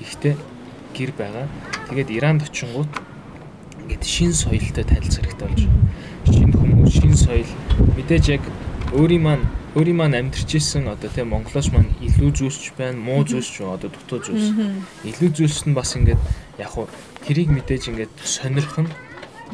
Гэхдээ 0.00 0.34
гэр 0.96 1.12
байгаа. 1.12 1.44
Тэгээд 1.92 2.08
Иранд 2.08 2.40
очингууд 2.48 2.88
ингээд 3.84 4.00
шин 4.00 4.32
соёлтой 4.32 4.80
танилцах 4.88 5.28
хэрэгтэй 5.28 5.44
болж 5.44 5.62
байна. 5.68 5.92
Шинэ 6.24 6.56
хүмүүс, 6.56 6.92
шин 7.04 7.12
соёл 7.20 7.50
мэдээж 8.00 8.24
яг 8.40 8.44
өөрийн 8.96 9.20
маань 9.28 9.44
өөрийн 9.76 9.98
маань 10.00 10.16
амьдарч 10.16 10.56
исэн 10.56 10.88
одоо 10.88 11.12
тийм 11.12 11.28
монголооч 11.28 11.68
маань 11.68 11.92
илүү 12.00 12.32
зүйлсч 12.32 12.72
байна, 12.80 12.96
муу 12.96 13.28
зүйлсч 13.28 13.60
одоо 13.60 13.92
дутуу 13.92 14.24
зүйлс. 14.24 14.56
Илүү 15.04 15.30
зүйлс 15.36 15.68
нь 15.68 15.76
бас 15.76 16.00
ингээд 16.00 16.20
яг 16.64 16.72
хуу 16.72 16.88
тэрийг 17.28 17.52
мэдээж 17.52 17.92
ингээд 17.92 18.12
сонирх 18.24 18.80
нь 18.80 18.88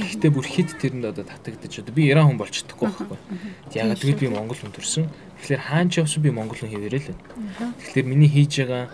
Гэхдээ 0.00 0.30
бүр 0.32 0.46
хит 0.48 0.70
тэрэнд 0.80 1.04
одоо 1.12 1.24
татагдчих 1.24 1.84
одоо 1.84 1.94
би 1.94 2.08
Иран 2.08 2.32
хүн 2.32 2.40
болж 2.40 2.54
чадахгүй 2.56 2.88
байхгүй. 2.88 3.18
Ягаад 3.76 4.00
гэвэл 4.00 4.20
би 4.20 4.28
Монгол 4.32 4.56
хүн 4.56 4.72
төрсөн. 4.72 5.06
Тэгэхээр 5.44 5.62
хаан 5.68 5.88
ч 5.92 6.00
явсан 6.00 6.22
би 6.24 6.32
Монгол 6.32 6.56
хүн 6.56 6.72
хэвээрээ 6.72 7.02
л 7.04 7.08
байна. 7.12 7.74
Тэгэхээр 7.78 8.08
миний 8.08 8.30
хийж 8.32 8.64
байгаа 8.64 8.88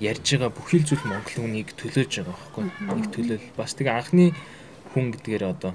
ярьж 0.00 0.26
байгаа 0.36 0.50
бүхэл 0.52 0.84
зүйл 0.84 1.04
Монгол 1.08 1.36
хүнийг 1.40 1.68
төлөөж 1.76 2.12
байгаа 2.20 2.36
байхгүй. 2.36 2.64
Нэг 2.68 3.06
төлөөл. 3.12 3.46
Бас 3.56 3.72
тэгээ 3.76 3.96
анхны 3.96 4.26
хүн 4.92 5.06
гэдгээр 5.16 5.44
одоо 5.48 5.72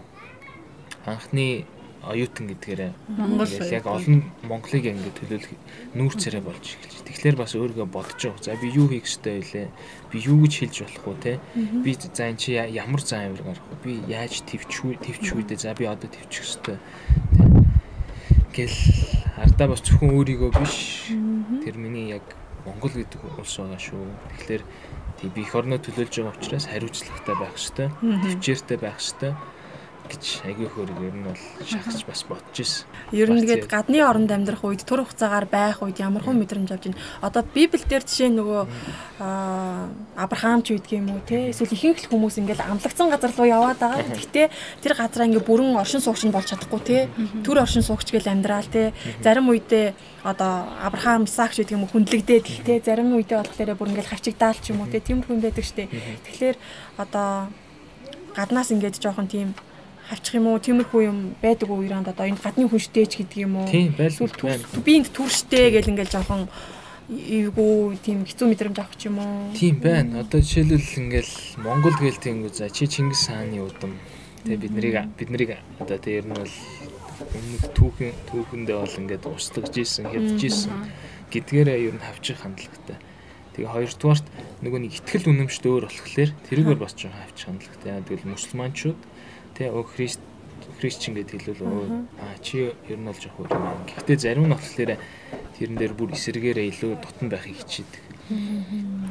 анхны 1.05 1.65
оюутан 2.05 2.45
гэдгээрээ 2.53 2.91
Монгол 3.17 3.49
яг 3.49 3.85
олон 3.89 4.29
Монголыг 4.45 4.85
ингээд 4.85 5.17
төлөөлөх 5.25 5.53
нүүр 5.97 6.13
царай 6.13 6.41
болж 6.41 6.77
эхэлж. 6.77 7.01
Тэгэхээр 7.01 7.35
бас 7.41 7.57
өөрийгөө 7.57 7.87
бодож 7.89 8.21
байгаа. 8.21 8.45
За 8.45 8.53
би 8.61 8.69
юу 8.69 8.87
хийх 8.93 9.09
ёстой 9.09 9.41
вэ? 9.41 9.73
Би 10.13 10.17
юу 10.21 10.45
гэж 10.45 10.53
хэлж 10.69 10.77
болох 10.85 11.05
вэ 11.05 11.15
те? 11.25 11.33
Би 11.55 11.97
за 11.97 12.29
эн 12.29 12.37
чи 12.37 12.53
ямар 12.53 13.01
зан 13.01 13.33
авир 13.33 13.41
гарах 13.41 13.65
вэ? 13.65 13.81
Би 13.81 13.91
яаж 14.05 14.45
төвчүү 14.45 15.01
төвчүүдээ 15.01 15.57
за 15.57 15.73
би 15.73 15.89
одоо 15.89 16.05
төвчих 16.05 16.45
ёстой. 16.45 16.77
Гэл 18.53 18.77
ардаа 19.41 19.67
бас 19.73 19.81
зөвхөн 19.81 20.13
өөрийгөө 20.13 20.51
биш. 20.61 21.09
Тэр 21.65 21.75
миний 21.81 22.13
яг 22.13 22.25
Монгол 22.69 22.93
гэдэг 22.93 23.21
улс 23.41 23.57
байгаа 23.57 23.81
шүү. 23.81 24.05
Тэгэхээр 24.45 24.63
тий 25.21 25.29
би 25.33 25.41
их 25.41 25.57
орноо 25.57 25.81
төлөөлж 25.81 26.13
байгаа 26.21 26.37
учраас 26.37 26.69
хариуцлагатай 26.69 27.35
байх 27.37 27.57
ёстой. 27.57 27.89
Төвчээртэй 27.97 28.77
байх 28.77 29.01
ёстой 29.01 29.33
гэж 30.09 30.23
агүй 30.45 30.67
хөрөг 30.69 30.99
ер 31.01 31.15
нь 31.17 31.25
бол 31.25 31.41
шахаж 31.65 32.05
бас 32.05 32.21
бодож 32.29 32.55
ирсэн. 32.55 32.85
Ер 33.11 33.29
нь 33.33 33.41
тэгээд 33.41 33.65
гадны 33.65 33.99
оронд 34.01 34.31
амьдрах 34.31 34.63
үед 34.63 34.85
тур 34.85 35.03
хугацаагаар 35.03 35.45
байх 35.49 35.81
үед 35.81 35.99
ямар 35.99 36.23
хүн 36.23 36.39
мэдрэмж 36.39 36.69
авч 36.71 36.89
байна. 36.89 37.01
Одоо 37.21 37.43
Библиэлд 37.43 38.07
жишээ 38.07 38.29
нөгөө 38.33 38.61
Авраам 40.15 40.61
ч 40.61 40.77
үйдэг 40.77 40.91
юм 40.99 41.15
уу 41.15 41.21
те 41.25 41.49
эсвэл 41.49 41.73
ихэнх 41.73 42.07
хүмүүс 42.07 42.39
ингээл 42.39 42.65
амлагдсан 42.65 43.09
газар 43.09 43.31
руу 43.35 43.47
яваад 43.49 43.79
байгаа. 43.81 44.03
Гэхдээ 44.13 44.47
тэр 44.83 44.93
газараа 44.93 45.27
ингээ 45.27 45.43
бүрэн 45.43 45.75
оршин 45.75 46.01
суугч 46.01 46.23
нь 46.27 46.35
болж 46.35 46.47
чадахгүй 46.51 46.81
те. 46.85 46.97
Төр 47.43 47.63
оршин 47.65 47.83
суугч 47.83 48.13
гэл 48.13 48.29
амьдраал 48.29 48.69
те. 48.69 48.93
Зарим 49.25 49.49
үедээ 49.49 49.95
одоо 50.23 50.69
Авраам 50.81 51.25
Исаак 51.25 51.53
ч 51.53 51.63
гэдэг 51.63 51.77
юм 51.77 51.87
хүндлэгдээд 51.89 52.45
те. 52.65 52.81
Зарим 52.83 53.15
үедээ 53.15 53.41
болохоор 53.41 53.77
бүр 53.77 53.91
ингээл 53.93 54.11
хавчигдаал 54.11 54.59
ч 54.59 54.73
юм 54.73 54.81
уу 54.83 54.91
те. 54.91 54.99
Тийм 54.99 55.23
хүн 55.23 55.39
байдаг 55.41 55.65
штэ. 55.65 55.87
Тэгэхээр 56.25 56.57
одоо 56.97 57.51
гаднаас 58.35 58.71
ингээд 58.71 58.99
жоохон 58.99 59.27
тийм 59.31 59.55
хавчих 60.09 60.37
юм 60.37 60.47
уу? 60.47 60.61
Тиймэрхүү 60.61 61.01
юм 61.05 61.19
байдаг 61.41 61.69
уу 61.69 61.81
Иранд 61.81 62.07
одоо 62.07 62.25
энэ 62.29 62.37
гадны 62.37 62.69
хүнштэйч 62.69 63.25
гэдэг 63.25 63.39
юм 63.41 63.65
уу? 63.65 63.67
Эсвэл 63.69 64.31
би 64.85 65.01
энд 65.01 65.09
түрштэй 65.09 65.73
гэл 65.73 65.91
ингээл 65.91 66.13
жоохон 66.13 66.45
эвгүй 67.09 67.97
тийм 68.01 68.25
хэцүү 68.25 68.49
мэдрэмж 68.49 68.77
авах 68.81 68.97
юм 69.05 69.17
уу? 69.21 69.53
Тийм 69.53 69.81
байна. 69.81 70.21
Одоо 70.21 70.41
жишээлбэл 70.41 71.01
ингээл 71.05 71.33
Монгол 71.61 71.97
гээл 72.01 72.21
тийм 72.21 72.45
үү 72.45 72.53
за 72.53 72.69
чи 72.69 72.85
Чингис 72.89 73.29
хааны 73.29 73.61
удам. 73.61 73.97
Тэгээ 74.45 74.61
бид 74.61 74.73
нарыг 74.73 74.95
бид 75.17 75.29
нарыг 75.29 75.51
одоо 75.81 75.97
тэр 75.97 76.25
нь 76.25 76.33
бол 76.33 76.55
өмнөх 77.33 77.63
түүхэн 77.73 78.11
түүхэндээ 78.29 78.77
бол 78.77 78.99
ингээд 79.01 79.25
устгаж 79.25 79.73
исэн 79.73 80.09
хэвдэж 80.09 80.41
исэн 80.45 80.73
гэдгээрээ 81.33 81.85
ер 81.89 81.95
нь 81.97 82.05
хавчих 82.05 82.41
хандлагатай. 82.41 82.97
Тэгээ 83.53 83.71
хоёрдугаарт 83.71 84.25
нөгөө 84.61 84.79
нэг 84.83 84.93
ихтгэл 84.99 85.29
үнэмшд 85.31 85.63
өөр 85.65 85.85
болохоор 85.87 86.31
тэрүүгээр 86.49 86.79
бас 86.81 86.93
жоохон 86.93 87.21
хавчих 87.21 87.47
хандлагатай. 87.49 88.03
Тэгвэл 88.03 88.31
мусульманчууд 88.33 88.99
Тэ 89.55 89.71
өө 89.71 89.83
Христ 89.87 90.21
Христчин 90.79 91.15
гэдээ 91.15 91.55
хэлвэл 91.55 92.07
аа 92.19 92.35
чи 92.43 92.75
ер 92.91 92.99
нь 92.99 93.07
бол 93.07 93.15
жоох 93.15 93.39
өөр 93.39 93.55
юм. 93.55 93.87
Гэхдээ 93.87 94.17
зарим 94.19 94.47
нь 94.47 94.55
болохоор 94.55 94.99
тэрэн 95.55 95.77
дээр 95.79 95.93
бүр 95.95 96.11
эсэргээрээ 96.11 96.67
илүү 96.75 96.91
дотн 96.99 97.27
байхыг 97.31 97.55
хичээдэг. 97.63 98.03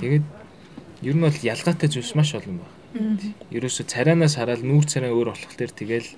Тэгээд 0.01 0.25
ер 1.09 1.15
нь 1.17 1.25
бол 1.25 1.39
ялгаатай 1.41 1.89
зүйлс 1.89 2.13
маш 2.13 2.37
олон 2.37 2.61
байна. 2.61 2.85
Ерөөсө 3.51 3.89
царайнаас 3.91 4.37
хараад 4.37 4.63
нүүр 4.63 4.85
царай 4.87 5.11
өөр 5.11 5.33
болох 5.33 5.55
төр 5.59 5.73
тэгэл 5.73 6.09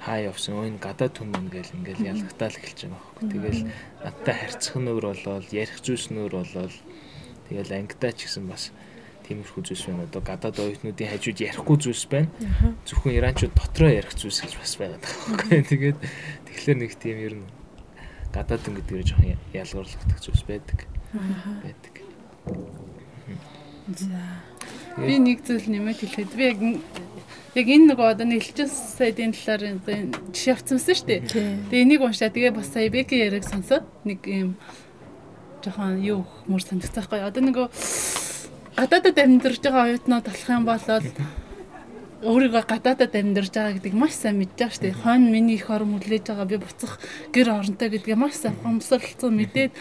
хаа 0.00 0.18
явсан 0.30 0.56
өө 0.56 0.66
энэ 0.72 0.80
гадаа 0.80 1.10
түн 1.12 1.28
мэн 1.28 1.46
гэл 1.52 1.76
ингээл 1.76 2.08
ялгатаал 2.08 2.56
эхэлж 2.56 2.78
байгаа 2.88 3.02
байхгүй. 3.02 3.28
Тэгэл 3.28 3.60
надтай 4.00 4.34
харьцах 4.40 4.76
нь 4.80 4.90
өөр 4.90 5.04
болоод 5.12 5.46
ярих 5.52 5.78
зүйлс 5.84 6.08
нь 6.08 6.20
өөр 6.22 6.34
болоод 6.40 6.74
тэгэл 7.52 7.76
ангидаа 7.76 8.12
ч 8.16 8.30
гэсэн 8.30 8.44
бас 8.48 8.72
тиймэрхүү 9.32 9.62
зүйлс 9.64 9.84
байна. 9.88 10.04
Одоо 10.04 10.20
гадаад 10.20 10.56
оюутнуудын 10.60 11.08
хажууд 11.08 11.40
ярихгүй 11.40 11.76
зүйлс 11.80 12.04
байна. 12.12 12.28
Зөвхөн 12.84 13.16
иранчууд 13.16 13.54
дотроо 13.56 13.88
ярих 13.88 14.12
зүйлс 14.12 14.44
гэж 14.44 14.54
бас 14.60 14.76
байгаа 14.76 15.00
байхгүй. 15.00 15.64
Тэгээд 15.72 15.98
тэгэхээр 16.46 16.78
нэг 16.78 16.92
тийм 17.00 17.16
ер 17.24 17.34
нь 17.40 17.48
гадаад 18.36 18.68
ин 18.68 18.76
гэдгээр 18.76 19.08
жоохон 19.08 19.40
ялгуурлагдах 19.56 20.20
зүйлс 20.20 20.44
байдаг. 20.44 20.78
байдаг. 21.64 21.94
За. 23.96 24.20
Би 24.96 25.16
нэг 25.18 25.44
зүйл 25.44 25.68
нэмээд 25.68 25.98
хэлэхэд 26.00 26.32
би 26.36 26.44
яг 26.52 26.60
яг 27.56 27.66
энэ 27.68 27.92
нөгөө 27.92 28.08
одоо 28.12 28.26
нэлжсэн 28.28 28.68
сайдын 28.68 29.32
талаар 29.32 29.80
жишээ 30.32 30.54
авцсан 30.56 30.78
шүү 30.80 31.08
дээ. 31.08 31.20
Тэгээ 31.68 31.84
энийг 31.84 32.00
уншаа. 32.04 32.32
Тэгээ 32.32 32.56
бас 32.56 32.72
сая 32.72 32.88
Беки 32.88 33.16
яриг 33.16 33.44
сонсоод 33.44 33.84
нэг 34.04 34.24
юм 34.28 34.56
жоохон 35.64 36.00
юу 36.02 36.24
мөр 36.46 36.62
санагцсан 36.62 37.04
байхгүй. 37.04 37.20
Одоо 37.20 37.42
нөгөө 37.42 37.66
гадаадад 38.76 39.18
амьдарч 39.18 39.60
байгаа 39.60 39.84
оюутнууд 39.88 40.26
болох 40.26 40.48
юм 40.48 40.64
бол 40.64 40.86
өөрийгөө 42.22 42.64
гадаадад 42.70 43.12
амьдарч 43.12 43.52
байгаа 43.52 43.74
гэдгийг 43.76 43.96
маш 43.98 44.14
сайн 44.14 44.38
мэдж 44.38 44.54
байгаа 44.54 44.72
шүү 44.72 44.84
дээ. 44.86 45.00
Хойно 45.02 45.28
миний 45.34 45.58
их 45.58 45.68
орон 45.68 45.98
хүлээж 45.98 46.24
байгаа 46.30 46.46
би 46.46 46.56
буцах 46.62 47.02
гэр 47.34 47.48
оронтой 47.50 47.88
гэдгээ 47.90 48.16
маш 48.16 48.34
сайн 48.38 48.56
хомсолцсон 48.62 49.34
мэдээд 49.34 49.72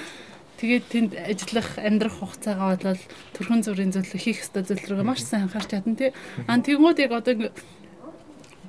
тэгээд 0.58 0.86
тэнд 0.90 1.12
ажиллах 1.22 1.70
амьдрах 1.78 2.18
хугацаагаа 2.18 2.82
болол 2.82 3.04
төрхөн 3.38 3.62
зүрийн 3.62 3.94
зөвлөлт 3.94 4.26
хийх 4.26 4.42
ёстой 4.42 4.66
зөвлөл 4.66 5.00
рүү 5.00 5.06
маш 5.06 5.22
сайн 5.22 5.46
анхаарч 5.46 5.70
чадна 5.70 5.96
тий. 5.96 6.12
Аа 6.50 6.58
тэгмүүд 6.58 6.98
яг 7.06 7.14
одоо 7.14 7.54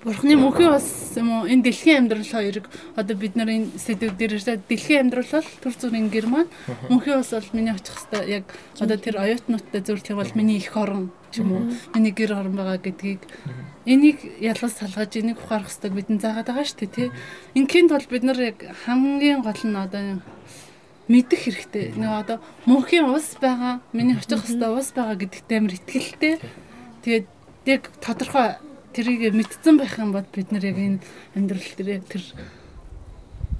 Бурхны 0.02 0.34
мөнхийн 0.34 0.74
бас 0.74 1.14
юм 1.14 1.30
уу? 1.30 1.46
Энэ 1.46 1.62
дэлхийн 1.62 2.10
амьдрал 2.10 2.26
хоёрыг 2.26 2.66
одоо 2.98 3.14
бид 3.14 3.38
нар 3.38 3.46
энэ 3.54 3.78
сэдв 3.78 4.18
дээр 4.18 4.34
дэлхийн 4.66 5.06
амьдрал 5.06 5.30
бол 5.30 5.50
төр 5.62 5.74
зүрийн 5.78 6.10
гэр 6.10 6.26
маань 6.26 6.50
мөнхийн 6.90 7.22
бас 7.22 7.30
бол 7.30 7.54
миний 7.54 7.70
очих 7.70 7.94
хэвээр 8.10 8.42
яг 8.42 8.46
одоо 8.82 8.98
тэр 8.98 9.22
оюутнуудтай 9.22 9.78
зөвлөх 9.78 10.18
бол 10.18 10.34
миний 10.34 10.58
их 10.58 10.74
орон 10.74 11.14
ч 11.30 11.46
юм 11.46 11.54
уу? 11.54 11.62
Миний 11.94 12.10
гэр 12.10 12.34
орон 12.34 12.58
байгаа 12.58 12.82
гэдгийг 12.82 13.22
энийг 13.86 14.18
ялгаж 14.42 14.74
салгаж 14.74 15.14
энийг 15.22 15.38
ухаарах 15.38 15.70
хэвээр 15.70 15.94
бидний 15.94 16.18
заагаад 16.18 16.50
байгаа 16.50 16.66
шүү 16.66 16.78
дээ 16.82 16.90
тий. 16.90 17.08
Инхийн 17.54 17.86
тулд 17.86 18.10
бид 18.10 18.26
нар 18.26 18.42
яг 18.42 18.58
хамгийн 18.82 19.46
гол 19.46 19.62
нь 19.62 19.78
одоо 19.78 20.18
мэдэх 21.06 21.46
хэрэгтэй. 21.46 21.94
Нэг 21.94 22.10
одоо 22.10 22.38
мөнхийн 22.66 23.06
ус 23.06 23.38
байгаа, 23.38 23.78
миний 23.94 24.18
очих 24.18 24.50
хэвээр 24.50 24.74
ус 24.82 24.90
байгаа 24.90 25.14
гэдэгт 25.14 25.50
амар 25.54 25.74
ихтэй. 25.78 26.42
Тэгээд 27.06 27.26
яг 27.70 27.82
тодорхой 28.02 28.58
тэрийг 28.92 29.34
мэдсэн 29.34 29.76
байх 29.80 29.96
юм 29.98 30.12
бол 30.12 30.26
бид 30.28 30.52
нар 30.52 30.64
яг 30.64 30.76
энэ 30.76 31.00
амьдрал 31.34 31.70
дээр 31.76 32.04
тэр 32.04 32.24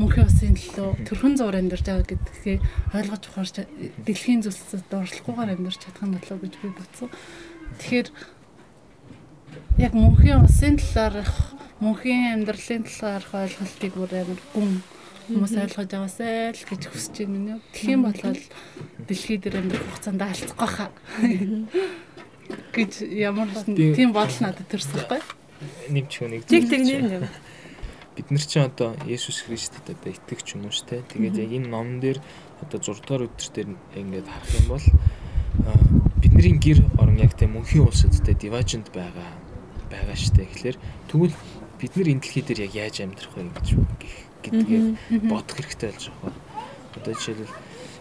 мөнхийн 0.00 0.28
усын 0.28 0.56
төлөө 0.56 1.04
төрхөн 1.08 1.34
зур 1.36 1.56
амьдарч 1.56 1.84
байгаа 1.84 2.06
гэдгийг 2.08 2.60
ойлгож 2.96 3.22
ухаарч 3.28 3.56
дэлхийн 4.06 4.40
зүйлсэд 4.44 4.88
дуршлахгүйгээр 4.88 5.52
амьдарч 5.56 5.78
чадах 5.80 6.04
юм 6.04 6.12
болов 6.16 6.38
гэж 6.40 6.54
би 6.60 6.68
бодсон. 6.72 7.08
Тэгэхээр 7.78 8.08
яг 9.78 9.92
мөнхийн 9.92 10.44
усын 10.44 10.76
талаарх 10.80 11.56
мөнхийн 11.80 12.40
амьдралын 12.40 12.84
талаарх 12.88 13.30
ойлголтыг 13.36 13.92
бүр 13.92 14.12
амар 14.16 14.40
гүн 14.56 14.72
хүмүүс 15.28 15.54
ойлгож 15.60 15.90
аваасай 15.92 16.56
л 16.56 16.66
гэж 16.66 16.82
хүсэж 16.88 17.16
байна. 17.28 17.60
Тэгхийн 17.72 18.02
болол 18.02 18.42
дэлхий 19.06 19.38
дээр 19.38 19.60
амьдрах 19.60 19.86
хугацаанд 19.86 20.22
алдахгүй 20.24 20.70
хаа 20.72 20.90
гэж 22.72 23.04
ямар 23.06 23.48
тийм 23.66 24.12
бодол 24.12 24.40
надад 24.40 24.66
төрсөн 24.68 25.06
байхгүй 25.06 25.40
нэмчих 25.88 26.28
нэг 26.28 26.42
Тэг 26.46 26.68
тэг 26.68 26.82
нэм 26.82 27.06
нэм. 27.08 27.24
Бид 28.16 28.28
нар 28.30 28.44
чинь 28.44 28.66
одоо 28.66 28.96
Есүс 29.06 29.46
Христэд 29.46 29.88
одоо 29.88 30.12
итгэж 30.12 30.58
юм 30.58 30.68
уу 30.68 30.74
те. 30.74 31.00
Тэгээд 31.08 31.38
яг 31.38 31.50
энэ 31.52 31.68
номон 31.68 32.00
дээр 32.00 32.18
одоо 32.60 32.78
6 32.80 33.00
дугаар 33.06 33.26
өдөр 33.30 33.48
дээр 33.54 33.68
ингээд 33.96 34.28
харах 34.28 34.52
юм 34.60 34.66
бол 34.68 34.86
бидний 36.20 36.58
гэр 36.58 36.78
орон 37.00 37.18
яг 37.18 37.32
тийм 37.32 37.56
мөнхийн 37.56 37.86
улсад 37.88 38.12
те 38.12 38.34
диважинд 38.34 38.92
байгаа 38.92 39.30
байгаа 39.88 40.16
штэ. 40.16 40.44
Тэгэхээр 40.44 40.76
тэгвэл 41.08 41.36
бид 41.80 41.92
нар 41.96 42.08
энэ 42.12 42.20
дэлхий 42.20 42.44
дээр 42.44 42.60
яг 42.68 42.72
яаж 42.76 42.96
амьдрах 43.00 43.32
вэ 43.32 43.48
гэж 43.48 43.68
гэдгийг 44.44 44.84
бодох 45.30 45.56
хэрэгтэй 45.56 45.88
болж 45.88 46.04
байгаа. 46.12 46.34
Одоо 46.92 47.12
жишээлбэл 47.16 47.56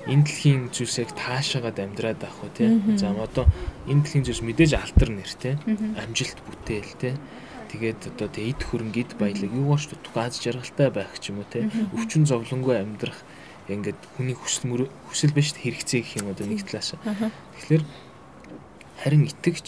энэ 0.07 0.25
дэлхийн 0.25 0.63
зүйлсийг 0.73 1.11
таашаагаад 1.13 1.77
амьдраад 1.77 2.21
авах 2.23 2.41
уу 2.45 2.51
тий. 2.55 2.69
За 2.97 3.13
одоо 3.13 3.45
энэ 3.85 4.01
дэлхийн 4.05 4.25
зүйлс 4.25 4.41
мэдээж 4.45 4.71
алтар 4.77 5.09
нэр 5.13 5.31
тий. 5.37 5.53
Амжилт 5.97 6.39
бүтээл 6.45 6.93
тий 6.97 7.13
тэгээд 7.71 8.01
одоо 8.11 8.27
тэг 8.27 8.51
эд 8.51 8.61
хөрөнгө 8.67 8.99
эд 8.99 9.11
баялаг 9.15 9.51
юугаарч 9.55 9.95
дутуу 9.95 10.19
аз 10.19 10.43
жаргалтай 10.43 10.91
байх 10.91 11.15
ч 11.23 11.31
юм 11.31 11.39
уу 11.39 11.47
те 11.47 11.71
өвчин 11.95 12.27
зовлонгүй 12.27 12.83
амьдрах 12.83 13.15
ингээд 13.71 13.99
хүний 14.19 14.35
хүсэл 14.35 14.91
хүсэл 15.07 15.31
биш 15.31 15.55
хэрэгцээ 15.55 16.03
гэх 16.03 16.19
юм 16.19 16.35
одоо 16.35 16.45
нэг 16.51 16.67
талаас. 16.67 16.99
Тэгэхээр 16.99 17.83
харин 18.99 19.23
итгэж 19.31 19.67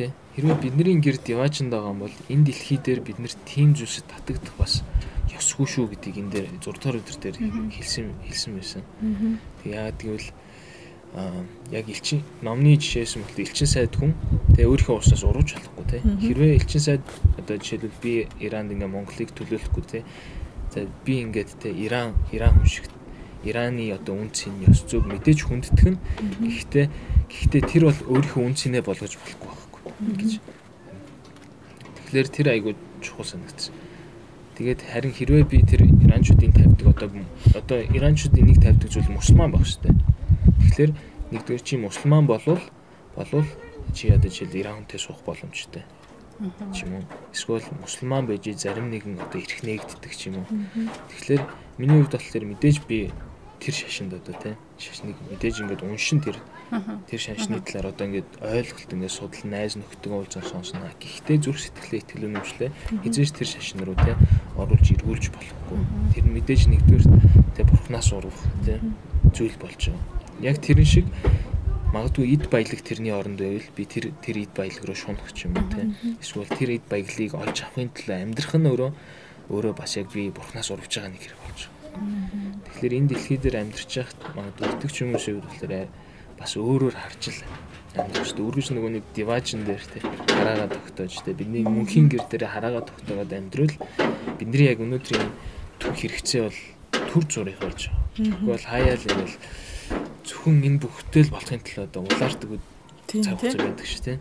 те 0.00 0.16
хэрвээ 0.32 0.56
бидний 0.64 0.96
гэр 0.96 1.20
диваажинд 1.20 1.76
байгаа 1.76 1.92
юм 1.92 2.00
бол 2.08 2.16
энэ 2.32 2.46
дэлхий 2.48 2.80
дээр 2.80 3.00
бид 3.04 3.20
нэр 3.20 3.34
тийм 3.44 3.76
зүйлсэд 3.76 4.08
татагдах 4.08 4.56
бас 4.56 4.80
ёсгүй 5.36 5.66
шүү 5.68 5.86
гэдгийг 5.92 6.16
энэ 6.20 6.32
дээр 6.32 6.48
6 6.64 6.80
дугаар 6.80 7.00
өдөр 7.00 7.16
дээр 7.20 7.36
хэлсэн 7.76 8.06
хэлсэн 8.24 8.52
байсан. 8.56 8.82
Тэг 9.60 9.68
яагаад 9.72 10.00
гэвэл 10.00 10.28
яг 11.72 11.88
элчин 11.88 12.20
номны 12.42 12.76
жишээс 12.76 13.16
мэлт 13.16 13.38
элчин 13.40 13.68
сайд 13.68 13.96
хүн 13.96 14.12
тэгээ 14.52 14.68
өөрийнхөө 14.68 14.96
уусаас 15.00 15.24
урууж 15.24 15.56
болохгүй 15.56 15.84
те. 15.88 15.98
Хэрвээ 16.02 16.56
элчин 16.60 16.82
сайд 16.82 17.04
одоо 17.40 17.56
жишээлбэл 17.56 18.02
би 18.04 18.12
Иранд 18.40 18.72
ингээ 18.72 18.90
Монголыг 18.90 19.32
төлөөлөхгүй 19.32 19.84
те. 19.88 20.04
За 20.72 20.84
би 21.04 21.24
ингээд 21.24 21.56
те 21.62 21.72
Иран 21.72 22.12
Иран 22.32 22.60
хүн 22.60 22.68
шиг 22.68 22.86
Ираны 23.44 23.92
одоо 23.96 24.18
үн 24.18 24.28
цэн 24.28 24.60
ёс 24.68 24.84
зүг 24.84 25.06
мэдээж 25.08 25.46
хүндэтгэн 25.46 25.96
гэхдээ 26.42 26.86
гэхдээ 27.30 27.62
тэр 27.64 27.82
бол 27.88 28.00
өөрийнхөө 28.12 28.42
үн 28.44 28.56
цэнэ 28.58 28.82
болгож 28.84 29.14
болохгүй 29.16 29.48
байхгүй 29.48 29.92
гэж. 30.20 30.32
Тэгэхээр 31.96 32.28
тэр 32.28 32.46
айгуу 32.52 32.74
чухал 33.00 33.24
санагдсан 33.24 33.85
Тэгээд 34.56 34.80
харин 34.88 35.12
хэрвээ 35.12 35.44
би 35.44 35.60
тэр 35.60 35.84
иранчуудын 35.84 36.52
тавьдаг 36.56 36.88
одоо 36.88 37.08
одоо 37.52 37.78
иранчууд 37.84 38.40
энийг 38.40 38.58
тавьдаг 38.64 38.88
зүйл 38.88 39.12
мусульман 39.12 39.52
баг 39.52 39.68
штэ. 39.68 39.92
Тэгэхээр 39.92 40.92
нэгдүгээр 41.32 41.62
чи 41.62 41.76
мусульман 41.76 42.24
болвол 42.24 42.62
болвол 43.12 43.44
чи 43.92 44.08
ядаж 44.08 44.32
жишээл 44.32 44.56
Иран 44.56 44.76
хүнтэй 44.80 45.00
суух 45.00 45.20
боломжтой. 45.28 45.84
ч 46.72 46.84
юм 46.84 47.00
уу. 47.00 47.04
Эсвэл 47.32 47.64
мусульман 47.80 48.26
байж 48.26 48.44
зарим 48.56 48.88
нэгэн 48.92 49.20
одоо 49.20 49.40
эрх 49.40 49.60
нээгддэг 49.64 50.12
ч 50.16 50.32
юм 50.32 50.44
уу. 50.44 50.46
Тэгэхээр 51.12 51.42
миний 51.76 52.00
хувьд 52.00 52.16
болохоор 52.16 52.44
мэдээж 52.44 52.76
би 52.88 53.12
тэр 53.60 53.74
шашинд 53.74 54.12
одоо 54.12 54.34
тий 54.36 54.54
шашныг 54.80 55.16
мэдээж 55.32 55.64
ингээд 55.64 55.82
уншин 55.84 56.20
тэр 56.20 56.36
тэр 56.70 57.20
шашны 57.20 57.62
талаар 57.62 57.94
одоо 57.94 58.06
ингээд 58.10 58.30
ойлголт 58.42 58.90
ингээд 58.90 59.14
судал 59.14 59.44
найз 59.46 59.78
нөхдөг 59.78 60.12
уулзсан 60.12 60.42
сонсно. 60.42 60.90
Гэхдээ 60.98 61.38
зүрх 61.38 61.60
сэтгэлээ 61.62 62.00
итгэл 62.02 62.26
үнэмшлээ 62.26 62.70
хизээж 63.06 63.30
тэр 63.38 63.48
шашин 63.54 63.80
руу 63.86 63.94
тий 63.94 64.14
оруулж 64.58 64.86
эргүүлж 64.90 65.24
болохгүй. 65.30 65.78
Тэр 66.14 66.24
мэдээж 66.26 66.62
нэгдүгээр 66.66 67.04
тий 67.54 67.64
бурхнаас 67.64 68.10
урах 68.10 68.40
тий 68.66 68.78
зүйл 69.30 69.56
болж 69.62 69.80
байгаа. 69.90 70.02
Яг 70.42 70.58
тэрэн 70.58 70.88
шиг 70.88 71.06
магадгүй 71.94 72.34
эд 72.34 72.50
баялаг 72.50 72.80
тэрний 72.82 73.14
оронд 73.14 73.38
байвал 73.38 73.70
би 73.78 73.84
тэр 73.86 74.10
тэр 74.20 74.42
эд 74.42 74.52
баялаг 74.52 74.84
руу 74.84 74.98
шунах 74.98 75.30
ч 75.32 75.46
юм 75.46 75.54
уу 75.54 75.70
тийм 75.70 75.94
эсвэл 76.18 76.50
тэр 76.50 76.76
эд 76.76 76.84
баялагийг 76.90 77.32
олж 77.38 77.56
авахын 77.62 77.94
тулд 77.94 78.10
амьдрах 78.10 78.54
нь 78.58 78.68
өөрөө 78.68 78.90
өөрөө 79.54 79.74
бас 79.78 79.94
яг 79.96 80.10
би 80.10 80.28
бурхнаас 80.34 80.68
урвж 80.74 80.92
байгаа 80.98 81.14
нэг 81.14 81.22
хэрэг 81.22 81.40
болж 81.46 81.60
байгаа. 81.62 81.76
Тэгэхээр 82.66 82.96
энэ 82.98 83.08
дэлхий 83.14 83.38
дээр 83.38 83.56
амьдрч 83.62 83.90
яхад 84.02 84.20
магадгүй 84.34 84.66
итгэж 84.66 84.94
хүмүүсийн 84.98 85.34
хувьд 85.38 85.46
болохоор 85.46 85.72
бас 86.38 86.52
өөрөөр 86.56 86.96
харж 86.96 87.22
л 87.32 87.40
дээ. 87.40 87.66
Үргэлж 88.36 88.68
нөгөө 88.76 88.90
нэг 89.00 89.04
диважн 89.16 89.64
дээр 89.64 89.80
те 89.80 90.04
хараагаа 90.04 90.68
тогтоож 90.68 91.14
те 91.24 91.32
бидний 91.32 91.64
мөнхийн 91.64 92.12
гэр 92.12 92.28
дээр 92.28 92.44
хараагаа 92.52 92.84
тогтоогоод 92.84 93.32
амьдрал 93.32 93.74
бидний 94.36 94.68
яг 94.68 94.84
өнөөдрийн 94.84 95.32
түр 95.80 95.94
хэрэгцээ 95.96 96.42
бол 96.44 96.60
төр 96.92 97.24
зургийг 97.24 97.60
болж 97.64 97.88
байгаа. 97.88 98.04
Тэгвэл 98.20 98.68
хаяал 98.68 99.00
ингээл 99.00 99.36
зөвхөн 100.28 100.56
энэ 100.68 100.80
бүхтэл 100.84 101.32
болохын 101.32 101.60
тулд 101.64 101.88
одоо 101.88 102.02
улаардаг 102.04 102.50
цаг 103.08 103.38
хугацаа 103.40 103.64
байдаг 103.64 103.86
шүү 103.88 104.04
дээ. 104.04 104.18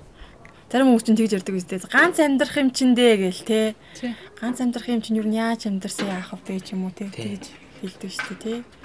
Зарим 0.72 0.88
хүмүүс 0.91 1.05
чинь 1.05 1.19
тэгж 1.19 1.34
ярьдаг 1.36 1.55
үстэй. 1.55 1.79
Ганц 1.88 2.17
амьдрах 2.19 2.55
юм 2.57 2.69
чин 2.74 2.91
дээ 2.95 3.15
гээл 3.27 3.43
те. 3.45 3.60
Ганц 4.39 4.57
амьдрах 4.63 4.88
юм 4.89 5.01
чин 5.03 5.15
юу 5.19 5.27
яаж 5.29 5.69
амьдрсан 5.69 6.10
яах 6.10 6.34
вэ 6.36 6.60
ч 6.60 6.74
юм 6.74 6.89
уу 6.89 6.93
те. 6.95 7.05
Тэгж 7.12 7.53
хэлдэг 7.79 8.12
шүү 8.12 8.36
дээ 8.43 8.63
те. 8.63 8.85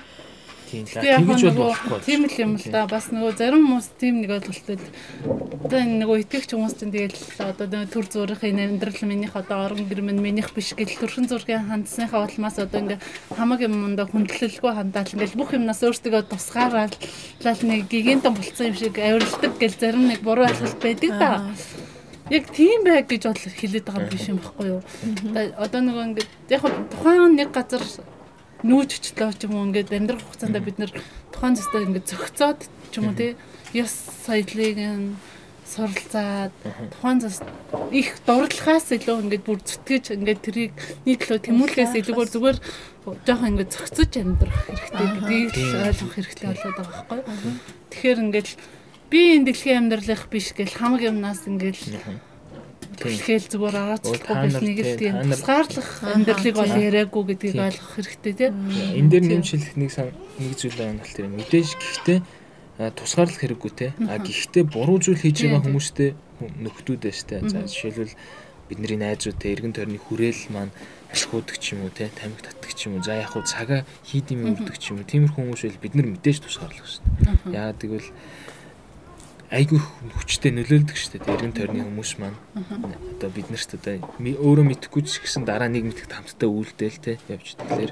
Тийм 0.71 0.87
л 0.87 1.27
тэгж 1.27 1.43
бол 1.50 1.75
болохгүй. 1.75 1.99
Тийм 2.07 2.23
л 2.31 2.37
юм 2.39 2.53
л 2.55 2.67
да. 2.71 2.87
Бас 2.87 3.11
нөгөө 3.11 3.35
зарим 3.35 3.67
хүмүүс 3.67 3.89
тийм 3.99 4.23
нэг 4.23 4.31
ойлголттой. 4.39 4.79
Одоо 5.67 5.79
энэ 5.83 5.99
нөгөө 6.07 6.17
итгэгч 6.23 6.50
хүмүүс 6.55 6.75
чинь 6.79 6.95
тэгэл 6.95 7.19
одоо 7.43 7.67
төр 7.91 8.07
зүрхийн 8.07 8.62
амьдрал 8.62 9.03
минийх 9.03 9.35
одоо 9.35 9.67
орон 9.67 9.91
гэр 9.91 10.07
минь 10.07 10.23
минийх 10.23 10.55
биш 10.55 10.79
гэл 10.79 10.95
төрхөн 10.95 11.27
зургийн 11.27 11.67
хандсныхаа 11.67 12.23
улмаас 12.23 12.62
одоо 12.62 12.87
ингээ 12.87 13.03
хамаг 13.35 13.61
юмдаа 13.67 14.07
хүндлэлгүй 14.07 14.71
хандаал 14.71 15.11
ингээл 15.11 15.39
бүх 15.43 15.50
юмнаас 15.59 15.83
өөртөө 15.83 16.31
тусгаараад 16.31 16.95
лал 17.43 17.62
нэг 17.67 17.91
гигантон 17.91 18.39
болцсон 18.39 18.71
юм 18.71 18.77
шиг 18.79 18.95
авиралдаг 18.95 19.53
гэл 19.59 19.75
зарим 19.75 20.07
нэг 20.07 20.23
буруу 20.23 20.47
ойлголт 20.47 20.79
байдаг 20.79 21.12
да. 21.19 21.50
Яг 22.31 22.47
тийм 22.55 22.87
байг 22.87 23.11
гэж 23.11 23.27
бол 23.27 23.43
хэлээд 23.43 23.87
байгаа 23.91 24.07
биш 24.07 24.31
юм 24.31 24.39
баггүй 24.39 24.67
юу. 24.79 24.83
Одоо 25.59 25.81
нөгөө 25.83 26.05
ингээд 26.15 26.31
яг 26.55 26.62
тухайн 26.95 27.35
нэг 27.35 27.50
газар 27.50 27.83
нүүж 28.67 28.90
өчлөө 29.00 29.31
ч 29.37 29.40
юм 29.49 29.55
уу 29.57 29.67
ингээд 29.71 29.95
амьдрах 29.95 30.25
хугацаанд 30.25 30.61
бид 30.61 30.79
нэр 30.81 30.93
тухайн 31.33 31.57
зөвстэй 31.57 31.85
ингээд 31.87 32.11
зөгцөөд 32.11 32.61
ч 32.90 32.95
юм 33.00 33.11
уу 33.11 33.17
тий. 33.17 33.33
Ёс 33.73 33.95
соёлыг 34.26 34.79
суралцаад 35.71 36.52
тухайн 36.90 37.19
зөвс 37.23 37.40
их 37.95 38.19
дурлахаас 38.26 38.90
илүү 38.90 39.23
ингээд 39.23 39.47
бүр 39.47 39.59
зүтгэж 39.62 40.05
ингээд 40.19 40.40
тэрийг 40.43 40.75
нийтлөө 41.07 41.38
тэмүүлэхээс 41.47 41.95
илүүгээр 41.95 42.31
зүгээр 42.35 42.59
жоохон 43.26 43.50
ингээд 43.55 43.75
зөгцөж 43.75 44.12
амьдрах 44.19 44.59
хэрэгтэй 44.67 45.07
гэдгийг 45.14 45.55
ойлгох 45.87 46.14
хэрэгтэй 46.19 46.47
болоод 46.50 46.75
байгаа 46.75 47.07
байхгүй. 47.07 47.21
Тэгэхээр 47.95 48.23
ингээд 48.26 48.49
би 49.11 49.21
энэ 49.38 49.47
дэлхийн 49.47 49.79
амьдралынх 49.87 50.25
биш 50.26 50.50
гэл 50.59 50.75
хамаг 50.75 51.02
юмнаас 51.07 51.47
ингээд 51.47 51.79
Тэгэхэл 53.00 53.49
зүгээр 53.49 53.76
араачлахгүй 53.80 54.37
биш 54.45 54.57
нэг 54.61 54.78
л 54.85 54.95
тийм 55.00 55.14
тусгаарлах 55.25 55.90
амьдралыг 56.04 56.54
бол 56.61 56.75
яриаггүй 56.76 57.23
гэдгийг 57.33 57.57
ойлгох 57.57 57.90
хэрэгтэй 57.97 58.35
тийм. 58.37 58.54
Энэ 58.71 59.11
дээр 59.11 59.25
нэмшилэх 59.40 59.73
нэг 59.80 59.90
нэг 60.37 60.52
зүйл 60.61 60.76
байна 60.76 61.00
л 61.00 61.16
тийм 61.16 61.33
мэдээж 61.33 61.69
гэхдээ 61.80 62.19
тусгаарлах 62.92 63.40
хэрэггүй 63.40 63.73
те. 63.76 63.88
А 64.04 64.16
гэхдээ 64.21 64.64
буруу 64.69 65.00
зүйл 65.00 65.21
хийж 65.21 65.45
байгаа 65.45 65.64
хүмүүстэй 65.64 66.11
нөхдүүдээ 66.40 67.12
штэ. 67.12 67.45
За 67.49 67.69
жишээлбэл 67.69 68.16
бидний 68.69 68.97
найзууд 68.97 69.37
те 69.37 69.52
эргэн 69.52 69.76
тойрны 69.76 70.00
хүрээл 70.00 70.49
маань 70.54 70.73
ашигудаг 71.12 71.61
ч 71.61 71.76
юм 71.76 71.85
уу 71.85 71.92
те 71.92 72.09
тамиг 72.09 72.40
татдаг 72.40 72.73
ч 72.73 72.88
юм 72.88 72.97
уу. 72.97 73.04
За 73.04 73.21
яг 73.21 73.37
хуу 73.37 73.45
цагаа 73.45 73.85
хийдэм 74.09 74.57
үрдэг 74.57 74.76
ч 74.80 74.97
юм 74.97 75.02
уу. 75.02 75.11
Тиймэрхүү 75.11 75.37
хүмүүс 75.37 75.62
байл 75.69 75.83
бид 75.83 75.95
нар 75.99 76.09
мэдээж 76.09 76.38
тусгаарлах 76.40 76.88
штэ. 76.88 77.04
Яагаад 77.52 77.80
гэвэл 77.83 78.09
айгүй 79.50 79.83
хүчтэй 79.83 80.54
нөлөөлдөг 80.54 80.95
шүү 80.95 81.19
дээ. 81.19 81.35
Эргэн 81.35 81.54
тойрны 81.54 81.83
хүмүүс 81.83 82.12
маань. 82.23 82.38
Одоо 83.19 83.30
бид 83.35 83.50
нарт 83.50 83.75
одоо 83.75 83.99
өөрөө 84.38 84.66
мэдхгүй 84.71 85.02
ч 85.02 85.19
гэсэн 85.19 85.42
дараа 85.42 85.66
нэг 85.66 85.90
мэддэг 85.90 86.07
хамтдаа 86.07 86.47
үйлдээл 86.47 86.99
те 87.02 87.19
явж 87.26 87.59
тэгэхээр 87.59 87.90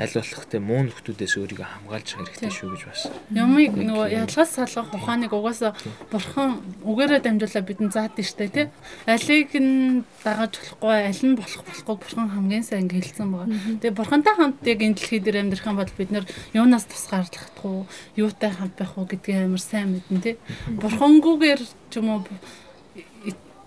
аль 0.00 0.14
болох 0.16 0.44
те 0.48 0.58
муу 0.58 0.80
нөхдүүдээс 0.88 1.34
өөрийгөө 1.36 1.68
хамгаалж 1.68 2.08
хэрэгтэй 2.16 2.48
шүү 2.48 2.68
гэж 2.72 2.82
бас. 2.88 3.02
Ямыг 3.36 3.76
нөгөө 3.76 4.08
ялгаас 4.24 4.50
салгах 4.56 4.96
ухааныг 4.96 5.32
угаасаа 5.36 5.76
бурхан 6.08 6.64
үгээрээ 6.88 7.20
дамжуулаад 7.20 7.68
бидэнд 7.68 7.92
заадаг 7.92 8.24
штэ 8.24 8.48
тий. 8.48 8.66
Алийг 9.04 9.52
нь 9.60 10.08
дагаж 10.24 10.56
болохгүй, 10.56 10.96
аль 11.04 11.24
нь 11.28 11.36
болох 11.36 11.62
болохгүй 11.68 11.96
бурхан 12.00 12.28
хамгийн 12.32 12.64
сайн 12.64 12.88
гэлсэн 12.88 13.28
байгаа. 13.28 13.48
Тэгээ 13.84 13.98
бурхантай 14.00 14.34
хамт 14.40 14.64
яг 14.64 14.80
энэ 14.80 14.96
дэлхий 14.96 15.20
дээр 15.20 15.44
амьдрах 15.44 15.68
юм 15.68 15.76
бол 15.76 15.92
бид 15.92 16.10
нэр 16.16 16.24
юунаас 16.56 16.88
тусгаарлахдаггүй, 16.88 17.84
юутай 18.16 18.50
хамт 18.56 18.80
байх 18.80 18.96
уу 18.96 19.04
гэдгийг 19.04 19.52
амар 19.52 19.60
сайн 19.60 20.00
мэднэ 20.00 20.20
тий. 20.24 20.36
Бурхангүйгээр 20.80 21.60
ч 21.60 21.92
юм 22.00 22.08
уу 22.08 22.24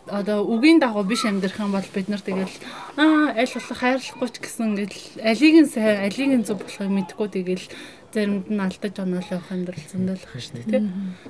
одоо 0.07 0.43
үгийн 0.43 0.79
дагуу 0.83 1.03
биш 1.07 1.23
амьдрах 1.23 1.59
юм 1.59 1.71
бол 1.71 1.89
бид 1.95 2.07
нар 2.11 2.19
тэгэл 2.19 2.57
аа 2.99 3.31
аль 3.39 3.53
болох 3.55 3.79
хайрлахгүй 3.79 4.29
ч 4.29 4.35
гэсэн 4.43 4.65
ингээл 4.75 4.99
алийг 5.23 5.55
нь 5.63 5.71
сайн 5.71 6.03
алийг 6.03 6.31
нь 6.35 6.45
зөв 6.47 6.59
болохыг 6.59 6.91
мэдгүй 6.91 7.27
тэгэл 7.31 7.65
заримд 8.13 8.47
нь 8.51 8.61
алдаж 8.61 8.95
оноол 8.99 9.29
явах 9.31 9.49
амьдрал 9.49 9.85
зөндөлөх 9.89 10.33
шүү 10.37 10.53
дээ 10.59 10.69
тийм. 10.69 10.85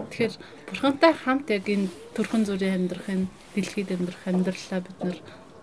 Тэгэхээр 0.09 0.33
бурхантай 0.67 1.13
хамт 1.13 1.47
яг 1.53 1.65
энэ 1.69 1.87
төрхөн 2.17 2.43
зүрийн 2.43 2.75
амьдрахын 2.89 3.31
дэлхийд 3.55 3.89
амьдрах 3.93 4.23
амьдралаа 4.27 4.81
бид 4.83 4.99
нар 4.99 5.17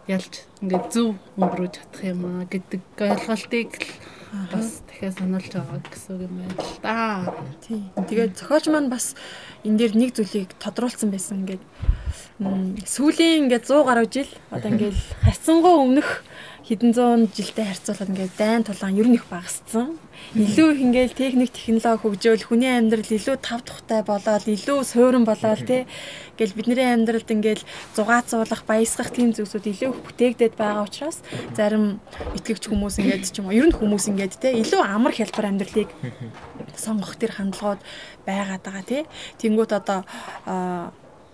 ялж 0.08 0.34
ингээд 0.64 0.86
зөв 0.94 1.08
өнгөрөөж 1.36 1.74
чадах 1.76 2.02
юм 2.08 2.20
аа 2.24 2.44
гэдэг 2.48 2.82
ойлголтыг 2.96 3.70
бас 4.30 4.82
дахиад 4.86 5.18
сануулж 5.18 5.50
байгаа 5.50 5.80
гэсэн 5.90 6.10
үг 6.14 6.22
юм 6.26 6.34
байна 6.38 6.54
л 6.54 6.78
да. 6.82 6.96
Тийм. 7.66 7.90
Тэгээд 7.96 8.38
зохиолч 8.38 8.66
маань 8.70 8.90
бас 8.90 9.18
энэ 9.66 9.78
дээр 9.78 9.92
нэг 9.98 10.10
зүйлийг 10.14 10.54
тодруулсан 10.62 11.10
байсан 11.10 11.42
ингээд 11.42 11.62
сүүлийн 12.86 13.50
ингээд 13.50 13.66
100 13.66 13.88
гаруй 13.90 14.06
жил 14.06 14.30
одоо 14.54 14.70
ингээд 14.70 14.98
харьцангуй 15.26 15.74
өмнөх 15.74 16.22
хэдэн 16.70 16.94
зуун 16.94 17.26
жилдээ 17.34 17.66
харьцуулахад 17.66 18.10
ингээд 18.14 18.34
дайн 18.38 18.62
тулаан 18.62 18.94
ер 18.94 19.10
нь 19.10 19.18
их 19.18 19.26
багассан. 19.26 19.98
Илүү 20.38 20.68
их 20.70 20.80
ингээд 20.86 21.18
техник 21.18 21.50
технологи 21.50 21.98
хөгжөөл 22.06 22.46
хүний 22.46 22.70
амьдрал 22.70 23.10
илүү 23.10 23.36
тав 23.42 23.66
тухтай 23.66 24.06
болоод 24.06 24.46
илүү 24.46 24.78
суурин 24.86 25.26
болоод 25.26 25.66
тий 25.66 25.90
Ингээл 26.40 26.56
бидний 26.56 26.88
амьдралд 26.88 27.28
ингээл 27.28 27.66
зугаацуулах, 27.92 28.64
баясгах 28.64 29.12
тийм 29.12 29.36
зүйлсүүд 29.36 29.66
илүү 29.66 29.90
их 29.92 30.00
бүтээгдээд 30.08 30.54
байгаа 30.56 30.88
учраас 30.88 31.20
зарим 31.52 32.00
итгэгч 32.32 32.64
хүмүүс 32.64 32.96
ингээд 32.96 33.28
ч 33.28 33.44
юм 33.44 33.52
уу 33.52 33.58
ер 33.60 33.68
нь 33.68 33.76
хүмүүс 33.76 34.08
ингээд 34.08 34.40
те 34.40 34.56
илүү 34.56 34.80
амар 34.80 35.12
хялбар 35.12 35.52
амьдралыг 35.52 35.92
сонгох 36.80 37.20
тэр 37.20 37.36
хандлагууд 37.36 37.84
байгаад 38.24 38.62
байгаа 38.64 38.84
тий. 38.88 39.02
Тэнгүүт 39.36 39.72
одоо 39.74 40.00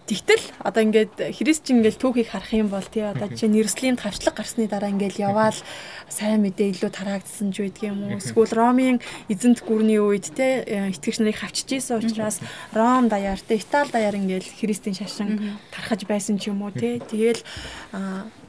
Тэгтэл 0.07 0.45
одоо 0.63 0.83
ингээд 0.87 1.35
христчин 1.35 1.83
ингээд 1.83 1.99
түүхийг 1.99 2.31
харах 2.31 2.55
юм 2.55 2.71
бол 2.71 2.87
тий 2.87 3.03
одоо 3.03 3.27
жишээ 3.27 3.51
нь 3.51 3.59
Иерусалимд 3.59 3.99
хавчлаг 3.99 4.39
гарсны 4.39 4.71
дараа 4.71 4.95
ингээд 4.95 5.19
яваал 5.19 5.59
сайн 6.07 6.47
мэдээ 6.47 6.79
илүү 6.79 6.91
тараагдсан 6.95 7.51
ч 7.51 7.67
байдаг 7.67 7.83
юм 7.91 7.99
уу? 8.07 8.23
Эсвэл 8.23 8.55
Ромын 8.55 9.03
эзэнт 9.27 9.67
гүрний 9.67 9.99
үед 9.99 10.31
тий 10.31 10.63
итгэгч 10.95 11.19
нарыг 11.19 11.43
хавчиж 11.43 11.83
исэн 11.83 12.07
учраас 12.07 12.39
Ром 12.71 13.11
даяар 13.11 13.43
тий 13.43 13.59
Итали 13.59 13.91
даяар 13.91 14.15
ингээд 14.15 14.47
христийн 14.47 14.95
шашин 14.95 15.59
тархаж 15.75 16.07
байсан 16.07 16.39
ч 16.39 16.55
юм 16.55 16.63
уу 16.63 16.71
тий. 16.71 17.03
Тэгэл 17.03 17.43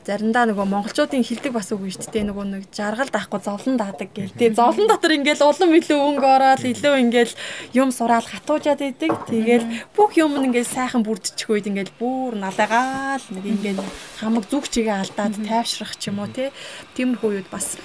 заримдаа 0.07 0.47
нөгөө 0.47 0.65
монголчуудын 0.71 1.25
хилдэг 1.27 1.51
бас 1.51 1.67
үгүй 1.75 1.91
шүү 1.91 2.11
дээ. 2.15 2.31
Нөгөө 2.31 2.45
нэг 2.47 2.63
жаргал 2.71 3.11
даахгүй 3.11 3.41
зовлон 3.43 3.75
даадаг 3.75 4.09
гэл. 4.15 4.31
Тий 4.39 4.55
зовлон 4.55 4.87
дотор 4.87 5.11
ингээл 5.19 5.43
улам 5.43 5.75
илүү 5.75 5.99
өнгө 5.99 6.27
ороод 6.31 6.63
илүү 6.63 6.95
ингээл 7.03 7.33
юм 7.75 7.91
сураал 7.91 8.23
хатуужаад 8.23 8.79
идэг. 8.87 9.11
Тэгэл 9.27 9.67
бүх 9.91 10.15
юм 10.15 10.39
ингээл 10.39 10.63
сайхан 10.63 11.03
бүрдчих 11.03 11.51
үед 11.51 11.67
ингээл 11.67 11.91
бүр 11.99 12.39
налаагаал 12.39 13.25
нэг 13.35 13.45
ингээл 13.51 13.83
хамаг 14.23 14.47
зүг 14.47 14.71
чигээ 14.71 14.95
алдаад 14.95 15.35
тайвшрах 15.43 15.99
ч 15.99 16.07
юм 16.07 16.23
уу 16.23 16.31
тий. 16.31 16.55
Тиймэрхүү 16.95 17.43
үед 17.43 17.51
бас 17.51 17.75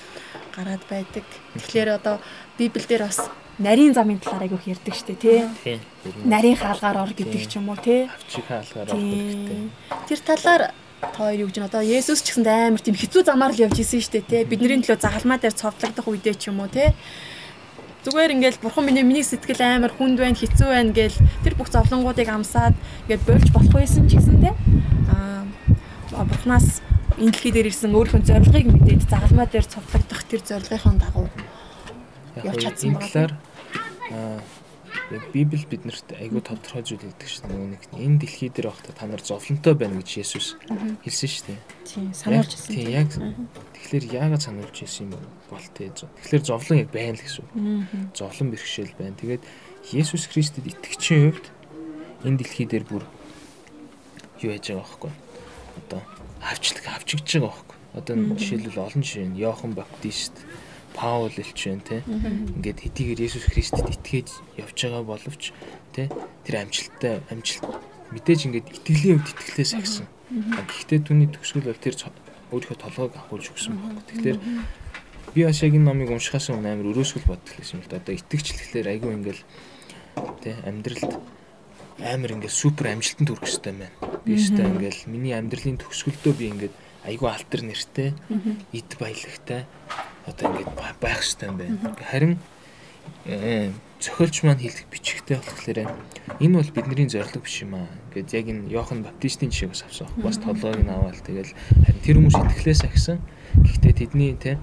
гараад 0.55 0.87
байдаг. 0.87 1.27
Тэгэхээр 1.59 1.91
одоо 1.99 2.23
библиэлд 2.55 3.03
бас 3.03 3.19
нарийн 3.59 3.99
замын 3.99 4.23
талаар 4.23 4.47
айгүйх 4.47 4.79
ярьдаг 4.79 4.95
штэ 4.95 5.19
тий. 5.19 5.43
Нарийн 6.23 6.57
хаалгаар 6.57 7.03
ор 7.03 7.13
гэдэг 7.13 7.51
ч 7.51 7.59
юм 7.59 7.69
уу 7.69 7.79
тий. 7.83 8.07
Авчиг 8.07 8.47
хаалгаар 8.47 8.95
ор 8.95 9.03
гэдэг. 9.03 9.59
Тэр 10.07 10.21
талаар 10.23 10.63
та 11.03 11.11
хоёр 11.19 11.43
юу 11.43 11.49
гэж 11.51 11.59
нь 11.59 11.67
одоо 11.67 11.83
Есүс 11.83 12.23
ч 12.23 12.31
гэсэн 12.31 12.47
амар 12.47 12.79
тийм 12.79 12.95
хэцүү 12.95 13.27
замаар 13.27 13.51
л 13.51 13.63
явж 13.67 13.83
исэн 13.83 13.99
шүү 13.99 14.23
дээ 14.23 14.31
те 14.31 14.47
бидний 14.47 14.79
төлөө 14.79 15.03
загалмаа 15.03 15.43
дээр 15.43 15.59
цовдлогдох 15.59 16.07
үедээ 16.07 16.39
ч 16.39 16.55
юм 16.55 16.63
уу 16.63 16.71
те 16.71 16.95
зүгээр 18.07 18.35
ингээл 18.39 18.63
бурхан 18.63 18.87
миний 18.87 19.03
миний 19.03 19.27
сэтгэл 19.27 19.63
амар 19.67 19.91
хүнд 19.91 20.23
байна 20.23 20.39
хэцүү 20.39 20.69
байна 20.71 20.95
гээл 20.95 21.19
тэр 21.43 21.55
бүх 21.59 21.75
зовлонгуудыг 21.75 22.31
амсаад 22.31 22.75
ингээд 23.11 23.27
болж 23.27 23.49
болох 23.51 23.75
байсан 23.83 24.07
ч 24.07 24.15
гэсэн 24.15 24.39
те 24.47 24.55
аа 25.11 26.23
бурханаас 26.23 26.83
энэ 27.19 27.35
дэлхий 27.35 27.51
дээр 27.51 27.71
ирсэн 27.71 27.95
өөрийнхөө 27.95 28.23
зорилгыг 28.23 28.67
мэдээд 28.71 29.11
загалмаа 29.11 29.47
дээр 29.51 29.67
цовдлогдох 29.67 30.23
тэр 30.31 30.43
зорилгынхон 30.47 30.97
дагуу 31.03 31.27
явж 32.47 32.63
чадсан 32.63 32.95
байна. 32.95 33.39
Библи 35.33 35.67
биднэрт 35.69 36.15
айгүй 36.17 36.41
тодорхой 36.41 36.83
зүйл 36.87 37.05
өгдөг 37.05 37.29
шүү 37.29 37.49
дээ. 37.51 37.77
Нэг 37.77 37.83
энэ 37.93 38.19
дэлхий 38.23 38.49
дээр 38.49 38.73
байхдаа 38.73 38.95
та 38.97 39.07
нар 39.11 39.21
зовлонтой 39.21 39.75
байна 39.77 40.01
гэж 40.01 40.25
Есүс 40.25 40.57
хэлсэн 41.05 41.29
шүү 41.29 41.45
дээ. 41.53 41.61
Тийм, 41.85 42.09
сануулж 42.17 42.53
ирсэн. 42.57 42.73
Тийм, 42.73 42.89
яг 42.89 43.11
тэгэхээр 43.13 44.05
яагаад 44.17 44.43
сануулж 44.43 44.77
ирсэн 44.79 45.13
юм 45.13 45.21
бол 45.51 45.67
тээ. 45.77 45.91
Тэгэхээр 45.93 46.45
зовлон 46.49 46.79
яг 46.81 46.91
байна 46.95 47.17
л 47.19 47.25
гэсэн 47.25 47.43
үг. 47.45 47.51
Зовлон 48.17 48.49
бэрхшээл 48.55 48.95
байна. 48.97 49.19
Тэгээд 49.21 49.43
Есүс 49.93 50.25
Христэд 50.31 50.71
итгэгчийн 50.71 51.35
хувьд 51.35 51.47
энэ 52.25 52.39
дэлхий 52.41 52.67
дээр 52.71 52.87
бүр 52.87 53.05
юу 54.41 54.51
яаж 54.55 54.71
байгаа 54.71 54.87
байхгүй. 54.87 55.13
Одоо 55.83 56.01
авчлаг 56.41 56.85
авчигдж 56.89 57.31
байгаа 57.37 57.51
байхгүй. 57.51 57.79
Одоо 57.93 58.15
жишээлбэл 58.41 58.85
олон 58.87 59.03
жишээ 59.03 59.27
нь 59.29 59.39
Йохан 59.39 59.73
Баптист 59.77 60.33
Паул 60.95 61.33
элч 61.33 61.61
байна 61.67 61.83
те. 61.83 62.03
Ингээд 62.07 62.85
хэдийгээр 62.85 63.25
Есүс 63.27 63.47
Христэд 63.49 63.89
итгэж 63.89 64.29
явж 64.61 64.77
байгаа 64.77 65.03
боловч 65.03 65.53
те 65.93 66.09
тэр 66.45 66.55
амжилттай 66.63 67.21
амжилт 67.33 67.65
мэдээж 68.13 68.41
ингээд 68.49 68.69
итгэлийн 68.77 69.19
хувьд 69.21 69.33
итгэлээс 69.33 69.73
агсан. 69.77 70.07
Гэхдээ 70.33 71.01
түүний 71.05 71.29
төгсгөл 71.33 71.73
бол 71.73 71.81
тэр 71.81 71.97
өөрийнхөө 72.53 72.77
толгойг 72.77 73.17
ахуулж 73.17 73.47
өгсөн 73.53 73.73
байхгүй. 73.81 74.05
Тэгэхээр 74.13 74.39
би 75.33 75.41
бас 75.49 75.61
яг 75.65 75.73
энэ 75.73 75.89
номыг 75.89 76.13
уншихаас 76.13 76.53
өмнө 76.53 76.69
амар 76.77 76.93
өрөөсгөл 76.93 77.29
боддог 77.33 77.57
юм 77.57 77.81
л 77.81 77.89
да. 77.89 77.97
Одоо 77.97 78.13
итгэжчлэхээр 78.13 78.89
айгүй 78.93 79.13
ингээл 79.17 79.43
те 80.45 80.61
амьдралд 80.69 81.13
амар 82.05 82.33
ингээд 82.37 82.53
супер 82.53 82.93
амжилтанд 82.93 83.29
хүрэх 83.33 83.49
хэрэгтэй 83.49 83.73
байна. 83.73 83.89
Би 84.25 84.37
өстой 84.37 84.69
ингээл 84.69 85.01
миний 85.09 85.33
амьдралын 85.33 85.81
төгсгөлдөө 85.81 86.33
би 86.37 86.45
ингээд 86.53 86.75
айгүй 87.09 87.29
алтар 87.33 87.63
нэртэй, 87.65 88.11
эд 88.77 88.91
баялагтай 89.01 89.65
одоо 90.27 90.45
ингээд 90.51 90.71
байх 91.01 91.19
хэрэгтэй 91.21 91.49
юм 91.49 91.57
байна. 91.59 91.77
Харин 92.11 92.33
зохиолч 94.03 94.43
маань 94.43 94.59
хэлэх 94.59 94.87
бичгтэй 94.91 95.39
болохоор 95.39 95.79
энэ 96.43 96.55
бол 96.59 96.71
бидний 96.75 97.07
зорилго 97.07 97.41
биш 97.43 97.63
юм 97.63 97.75
аа. 97.79 97.89
Ингээд 98.11 98.31
яг 98.35 98.47
энэ 98.51 98.71
Йохан 98.71 99.03
Баптистийн 99.03 99.51
жишээг 99.51 99.71
бас 99.75 99.83
авсан. 99.87 100.09
Бас 100.19 100.37
толгойг 100.39 100.83
нь 100.83 100.91
аваад 100.91 101.23
тэгэл 101.23 101.55
харин 101.87 102.03
тэр 102.03 102.17
хүмүүс 102.19 102.37
итгэлээс 102.39 102.83
агсан. 102.87 103.19
Гэхдээ 103.59 103.95
тэдний 103.95 104.35
те 104.39 104.59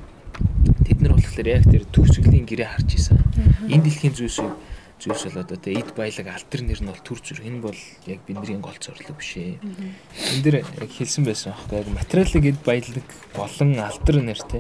тэд 0.88 1.00
нар 1.04 1.16
болохоор 1.16 1.48
яг 1.48 1.64
тэр 1.68 1.84
төгсгөлийн 1.88 2.48
гэрээ 2.48 2.68
харж 2.68 2.90
исэн. 2.96 3.20
Энэ 3.68 3.84
дэлхийн 3.88 4.16
зүйлсийг 4.16 4.52
зүйлс 5.00 5.32
бол 5.32 5.42
одоо 5.42 5.58
тэ 5.58 5.80
эд 5.80 5.96
баялаг 5.96 6.28
алтар 6.28 6.62
нэр 6.68 6.84
нь 6.84 6.92
бол 6.92 7.00
төр 7.00 7.20
зүр 7.24 7.40
энэ 7.40 7.64
бол 7.64 7.80
яг 8.06 8.20
бидний 8.28 8.60
гол 8.60 8.76
зорилго 8.76 9.16
биш 9.16 9.40
ээ. 9.40 9.56
Энд 9.58 10.44
дэр 10.44 10.56
яг 10.60 10.92
хэлсэн 10.92 11.24
байсан 11.24 11.56
аахгүй 11.56 11.80
яг 11.80 11.90
материалын 11.96 12.52
эд 12.52 12.60
баялаг 12.68 13.08
болон 13.32 13.72
алтар 13.80 14.18
нэр 14.20 14.42
тэ 14.44 14.60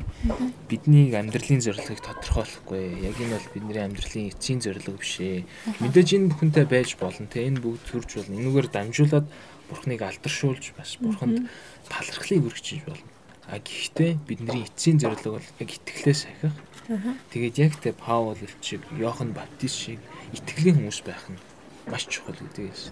бидний 0.72 1.12
амьдралын 1.12 1.60
зорилгыг 1.60 2.00
тодорхойлохгүй. 2.00 3.04
Яг 3.04 3.16
энэ 3.20 3.36
бол 3.36 3.48
бидний 3.52 3.84
амьдралын 3.84 4.32
эцсийн 4.32 4.64
зорилго 4.64 4.96
биш 4.96 5.20
ээ. 5.20 5.44
Мэдээж 5.84 6.10
энэ 6.16 6.30
бүхэнтэй 6.32 6.66
байж 6.72 6.96
болно 6.96 7.28
тэ 7.28 7.44
энэ 7.44 7.60
бүгд 7.60 7.84
төрж 7.92 8.10
болно. 8.24 8.40
Энүүгээр 8.40 8.68
дамжуулаад 8.72 9.28
бурхныг 9.68 10.02
алдаршуулж 10.02 10.74
бас 10.80 10.96
бурханд 11.04 11.52
талархлыг 11.92 12.48
өргөжж 12.48 12.88
болно. 12.88 13.12
А 13.50 13.58
гэхдээ 13.58 14.12
бидний 14.30 14.64
эцсийн 14.66 15.02
зорилго 15.02 15.38
бол 15.38 15.48
яг 15.60 15.70
итгэлээс 15.70 16.22
ахих. 16.30 16.54
Тэгээд 16.90 17.56
яг 17.62 17.74
тэ 17.78 17.94
Паул 17.94 18.34
шиг 18.66 18.82
Йохан 18.98 19.30
Баптист 19.38 19.78
шиг 19.78 20.02
итгэлийн 20.34 20.82
хүмүүс 20.82 21.06
байх 21.06 21.22
нь 21.30 21.38
маш 21.86 22.10
чухал 22.10 22.34
гэдэгээс. 22.34 22.90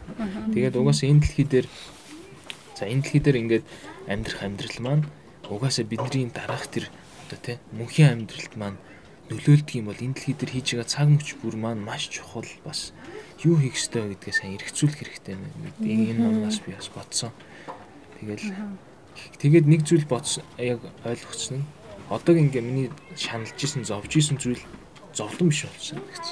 Тэгээд 0.53 0.77
угаасаа 0.77 1.09
энэ 1.09 1.25
дэлхий 1.25 1.47
дээр 1.49 1.67
за 2.77 2.85
энэ 2.85 3.01
дэлхий 3.01 3.21
дээр 3.25 3.41
ингээд 3.41 3.65
амьдрах 4.05 4.41
амьдрал 4.45 4.77
маань 4.85 5.03
угаасаа 5.49 5.85
бидний 5.89 6.29
дараах 6.29 6.69
тэр 6.69 6.93
одоо 7.25 7.39
тий 7.41 7.57
мөнхийн 7.73 8.29
амьдралд 8.29 8.53
маань 8.53 8.77
нөлөөлдөг 9.33 9.73
юм 9.81 9.89
бол 9.89 9.97
энэ 9.97 10.13
дэлхий 10.13 10.37
дээр 10.37 10.51
хийж 10.53 10.67
байгаа 10.77 10.89
цаг 10.93 11.07
мөч 11.09 11.29
бүр 11.41 11.55
маань 11.57 11.81
маш 11.81 12.05
чухал 12.13 12.45
бас 12.61 12.93
юу 13.41 13.57
хийх 13.57 13.81
ёстой 13.81 14.13
гэдгээ 14.13 14.33
сайн 14.37 14.61
эргцүүлэх 14.61 15.01
хэрэгтэй 15.01 15.35
байна. 15.41 15.73
Энэ 15.81 16.21
номоос 16.21 16.61
би 16.61 16.77
бас 16.77 16.89
бодсон. 16.93 17.33
Тэгэл 18.21 18.45
тэгээд 19.41 19.65
нэг 19.65 19.81
зүйл 19.89 20.05
бодсон 20.05 20.45
яг 20.61 20.85
ойлгоцсон 21.01 21.65
нь 21.65 21.67
одоо 22.09 22.35
ингээ 22.35 22.63
миний 22.63 22.89
шаналж 23.15 23.59
исэн 23.59 23.83
зовж 23.83 24.11
исэн 24.15 24.37
зүйл 24.39 24.63
зовлон 25.13 25.49
биш 25.49 25.67
болсон 25.67 25.99
гэж. 25.99 26.25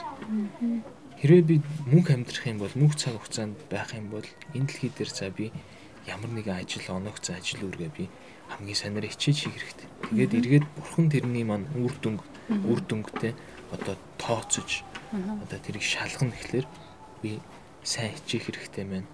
Хэрвээ 1.20 1.44
би 1.44 1.56
мөнх 1.90 2.12
амьдрах 2.12 2.46
юм 2.48 2.60
бол 2.60 2.74
мөнх 2.76 2.96
цаг 2.96 3.20
хугацаанд 3.20 3.58
байх 3.68 3.92
юм 3.92 4.08
бол 4.14 4.28
энэ 4.56 4.68
дэлхий 4.68 4.92
дээр 4.94 5.12
за 5.12 5.30
би 5.30 5.52
ямар 6.08 6.32
нэгэн 6.32 6.64
ажил 6.64 6.88
оногц 6.94 7.30
ажил 7.34 7.66
үргээ 7.68 7.92
би 7.92 8.08
хамгийн 8.50 8.78
санаар 8.78 9.10
хичээж 9.10 9.38
хийх 9.50 9.58
хэрэгтэй. 9.58 9.90
Тэгээд 10.12 10.38
эргээд 10.40 10.66
бурхан 10.78 11.08
тэрний 11.10 11.44
маань 11.44 11.68
үр 11.76 11.94
дүнг 11.98 12.22
үр 12.50 12.80
дүнгтэй 12.86 13.34
одоо 13.74 13.96
тооцож 14.22 14.86
одоо 15.12 15.60
тэрийг 15.60 15.82
шалгана 15.82 16.32
гэхлээр 16.32 16.68
би 17.22 17.42
сайн 17.84 18.14
хичээх 18.14 18.54
хэрэгтэй 18.54 18.86
байна. 18.86 19.10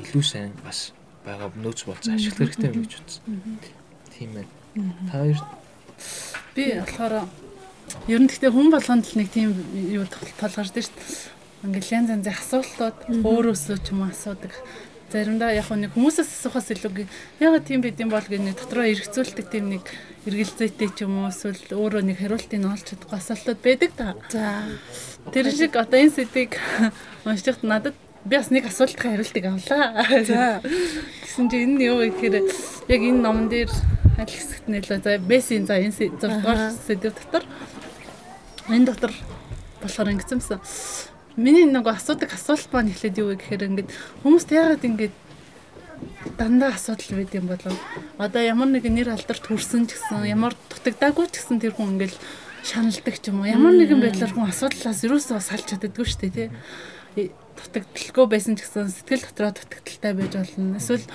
Илүү 0.00 0.24
сайн 0.24 0.52
бас 0.64 0.96
байгаа 1.24 1.52
нөөц 1.52 1.84
болцоо 1.84 2.16
ашиглах 2.16 2.48
хэрэгтэй 2.48 2.70
юм 2.72 2.82
гэж 2.82 2.92
бодсон. 2.96 3.22
Тийм 4.16 4.30
байна. 4.34 4.50
Та 5.12 5.20
хоёр 5.20 5.38
би 6.54 6.64
болохоор 6.80 7.26
Ер 8.08 8.18
нь 8.18 8.26
гэхдээ 8.26 8.50
хүн 8.50 8.72
болгонд 8.72 9.04
л 9.06 9.18
нэг 9.20 9.28
тийм 9.30 9.52
юу 9.74 10.06
толгорд 10.08 10.74
шүү 10.74 10.74
дээ. 10.74 10.90
Ингээл 11.62 11.94
янз 12.02 12.10
янзын 12.10 12.34
асуултууд 12.34 12.98
өөрөөсөө 13.22 13.78
ч 13.78 13.94
юм 13.94 14.02
уу 14.02 14.10
асуудаг. 14.10 14.50
Заримдаа 15.12 15.52
яг 15.52 15.68
нэг 15.70 15.92
хүмүүсээс 15.92 16.40
асуухаас 16.40 16.72
илүү 16.72 17.06
ягаад 17.38 17.68
тийм 17.68 17.84
бид 17.84 18.00
юм 18.00 18.10
бол 18.10 18.24
гэх 18.24 18.42
нэг 18.42 18.56
дотроо 18.58 18.88
эргцүүлдэг 18.88 19.46
тийм 19.46 19.70
нэг 19.70 19.84
эргэлзээтэй 20.26 20.90
ч 20.90 21.04
юм 21.04 21.22
уу 21.22 21.30
эсвэл 21.30 21.62
өөрөө 21.76 22.02
нэг 22.02 22.16
хариултыг 22.18 22.64
олж 22.64 22.82
чадахгүй 22.90 23.18
асуултууд 23.20 23.60
байдаг 23.60 23.90
та. 23.94 24.16
За. 24.32 24.66
Тэр 25.30 25.52
шиг 25.52 25.76
одоо 25.76 26.00
энэ 26.00 26.16
сэдвийг 26.16 26.58
уншихад 27.28 27.62
надад 27.62 27.96
би 28.24 28.34
бас 28.40 28.50
нэг 28.50 28.66
асуултын 28.66 29.14
хариултыг 29.14 29.44
авлаа. 29.46 30.02
За. 30.26 30.64
Гэсэн 30.64 31.46
чинь 31.52 31.76
энэ 31.76 31.92
юу 31.92 32.02
гэхээр 32.08 32.42
яг 32.88 33.00
энэ 33.04 33.20
номон 33.20 33.46
дээр 33.52 33.70
аль 34.18 34.32
хэсэгт 34.32 34.66
нэлээ 34.68 35.00
за 35.00 35.18
бэсийн 35.18 35.64
за 35.66 35.80
энэ 35.80 35.96
6 35.96 36.20
дугаар 36.20 36.72
сэдв 36.72 37.14
дотор 37.16 37.44
энэ 38.68 38.86
дотор 38.86 39.12
болохоор 39.80 40.12
ингэсэмсэн. 40.14 40.60
Миний 41.36 41.64
нэг 41.64 41.86
асуудаг 41.88 42.30
асуулт 42.34 42.68
маань 42.72 42.92
эхлээд 42.92 43.18
юу 43.18 43.32
вэ 43.32 43.40
гэхээр 43.40 43.66
ингээд 43.72 43.90
хүмүүст 44.22 44.50
яагаад 44.52 44.84
ингээд 44.84 45.14
дандаа 46.36 46.76
асуудал 46.76 47.16
байд 47.16 47.32
юм 47.34 47.46
болов. 47.48 47.76
Одоо 48.18 48.42
ямар 48.42 48.68
нэг 48.68 48.84
нэр 48.84 49.16
алдар 49.16 49.38
төрсөн 49.40 49.88
ч 49.88 49.96
гэсэн 49.96 50.28
ямар 50.28 50.52
дутагдаагүй 50.68 51.26
ч 51.32 51.40
гэсэн 51.40 51.58
тэр 51.58 51.72
хүн 51.72 51.96
ингээд 51.96 52.14
шаналдаг 52.62 53.16
ч 53.16 53.32
юм 53.32 53.42
уу. 53.42 53.50
Ямар 53.50 53.74
нэгэн 53.74 54.00
байдлаар 54.00 54.32
хүн 54.32 54.50
асуудлаас 54.50 55.02
юусоо 55.02 55.40
салж 55.40 55.66
чаддаггүй 55.72 56.06
шүү 56.06 56.20
дээ 56.20 56.50
тий. 57.16 57.30
Дутагдaltaгүй 57.58 58.26
байсан 58.28 58.54
ч 58.54 58.68
гэсэн 58.68 58.92
сэтгэл 58.92 59.26
дотроо 59.26 59.56
дутагдaltaй 59.56 60.12
байж 60.14 60.32
болно. 60.36 60.78
Эсвэл 60.78 61.06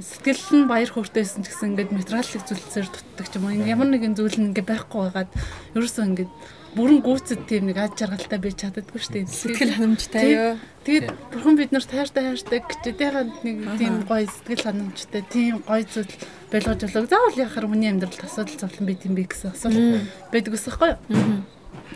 сэтгэл 0.00 0.64
нь 0.64 0.68
баяр 0.68 0.90
хөөртэйсэн 0.90 1.44
ч 1.44 1.52
гэсэн 1.52 1.76
ингээд 1.76 1.92
материалын 1.92 2.44
зүйлсээр 2.48 2.88
дутдаг 2.88 3.26
ч 3.28 3.36
юм 3.36 3.44
уу. 3.46 3.54
Ямар 3.60 3.88
нэгэн 3.92 4.16
зүйл 4.16 4.36
нь 4.40 4.50
ингээд 4.50 4.66
байхгүй 4.66 5.00
байгаад 5.12 5.30
ерөөсөө 5.76 6.04
ингээд 6.10 6.32
бүрэн 6.74 7.02
гүйцэд 7.02 7.50
тийм 7.50 7.66
нэг 7.66 7.78
аж 7.82 7.98
жаргалтай 7.98 8.38
байж 8.38 8.56
чаддаггүй 8.62 9.00
шүү 9.02 9.12
дээ. 9.12 9.26
Сэтгэл 9.26 9.74
ханамжтай 9.74 10.24
юу. 10.30 10.54
Тэгээд 10.86 11.06
бурхан 11.34 11.58
бид 11.58 11.70
нар 11.74 11.82
таартай 11.82 12.22
хайртай 12.30 12.60
гэчтэйгээ 12.62 13.10
нэг 13.42 13.58
тийм 13.74 13.94
гоё 14.06 14.26
сэтгэл 14.30 14.66
ханамжтай 14.70 15.22
тийм 15.26 15.66
гоё 15.66 15.82
зүйл 15.82 16.14
байлгаж 16.54 16.80
болоо. 16.86 17.10
Заавал 17.10 17.42
яхаар 17.42 17.66
хүний 17.66 17.90
амьдралд 17.90 18.22
асуудал 18.22 18.54
зовлон 18.54 18.86
байт 18.86 19.02
юм 19.02 19.18
бэ 19.18 19.26
гэсэн 19.26 19.50
асуулт 19.50 20.06
байдаг 20.30 20.54
ус 20.54 20.66
хэвгүй 20.70 20.90
юу. 21.10 21.42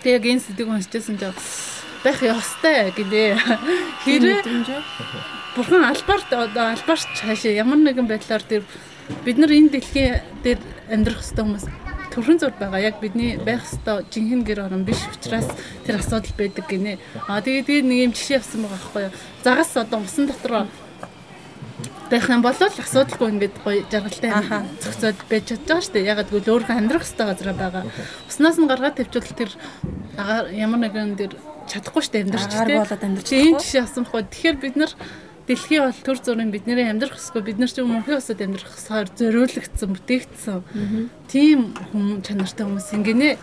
Тэгээд 0.02 0.18
яг 0.18 0.24
энэ 0.26 0.42
сэдвийг 0.42 0.68
уншижсэн 0.74 1.16
чинь 1.22 1.38
байх 2.02 2.18
ёстой 2.18 2.90
гэдэг. 2.98 3.38
Хэрэг 4.02 4.42
бурхан 5.56 5.84
албаарт 5.86 6.30
одоо 6.32 6.74
албаарч 6.74 7.06
хаашаа 7.22 7.52
ямар 7.54 7.78
нэгэн 7.78 8.10
байдлаар 8.10 8.42
тэр 8.42 8.62
бид 9.24 9.38
нар 9.38 9.52
энэ 9.54 9.70
дэлхийн 9.70 10.20
дээр 10.42 10.58
амьдрах 10.90 11.22
хэвээр 11.22 11.46
хүмүүс 11.46 11.66
төрхөн 12.14 12.38
зур 12.38 12.54
байгаа. 12.58 12.80
Яг 12.80 12.98
бидний 13.02 13.38
байх 13.38 13.62
ёстой 13.62 14.06
жинхэнэ 14.10 14.46
гэр 14.46 14.60
орон 14.66 14.84
биш 14.86 15.02
учраас 15.10 15.46
тэр 15.86 15.98
асуудал 15.98 16.34
байдаг 16.38 16.66
гинэ. 16.66 16.98
Аа 17.26 17.42
тэгээд 17.42 17.66
тэгээд 17.66 17.86
нэг 17.86 17.98
юм 18.06 18.12
жишээ 18.14 18.38
авсан 18.38 18.62
байгаа 18.62 18.78
байхгүй 18.78 19.02
юу. 19.06 19.14
Загас 19.42 19.70
одоо 19.76 19.98
усан 20.02 20.26
дотор 20.26 20.66
байх 22.10 22.26
юм 22.30 22.42
бол 22.42 22.54
асуудалгүй 22.54 23.28
ингээд 23.34 23.56
гоё 23.66 23.82
жаргалтай 23.90 24.30
зохицоод 24.78 25.18
байж 25.26 25.44
чадж 25.50 25.62
байгаа 25.66 25.82
шүү 25.82 25.94
дээ. 25.94 26.10
Ягаад 26.14 26.30
гэвэл 26.30 26.52
өөрөө 26.54 26.78
амьдрах 26.78 27.06
ёстой 27.06 27.26
газар 27.26 27.54
байгаа. 27.54 27.84
Уснаас 28.30 28.58
нь 28.58 28.70
гаргаад 28.70 28.94
тавьчвал 28.94 29.34
тэр 29.34 29.50
ямар 30.54 30.80
нэгэн 30.86 31.18
тэр 31.18 31.32
чадахгүй 31.66 32.02
шүү 32.02 32.12
дээ 32.14 32.22
амьдрч 32.30 32.52
тийм. 32.62 32.82
амьдрч. 32.84 33.28
Энэ 33.34 33.58
жишээ 33.58 33.82
авсан 33.82 34.04
байхгүй. 34.06 34.22
Тэгэхээр 34.30 34.56
бид 34.62 34.76
нар 34.78 34.92
дэлхий 35.44 35.80
бол 35.80 35.92
төр 35.92 36.18
зүрийн 36.24 36.48
бидний 36.48 36.88
амьдрах 36.88 37.20
хэсгөө 37.20 37.42
бид 37.44 37.58
нар 37.60 37.68
ч 37.68 37.84
мөнхийн 37.84 38.16
усад 38.16 38.40
амьдрах 38.40 38.72
хэсгээр 38.72 39.08
зориулагдсан 39.12 39.90
бүтээгдсэн. 39.92 40.60
Тийм 41.28 41.76
хүм 41.92 42.24
чанартай 42.24 42.64
хүмүүс 42.64 42.88
ингэнэ. 42.96 43.36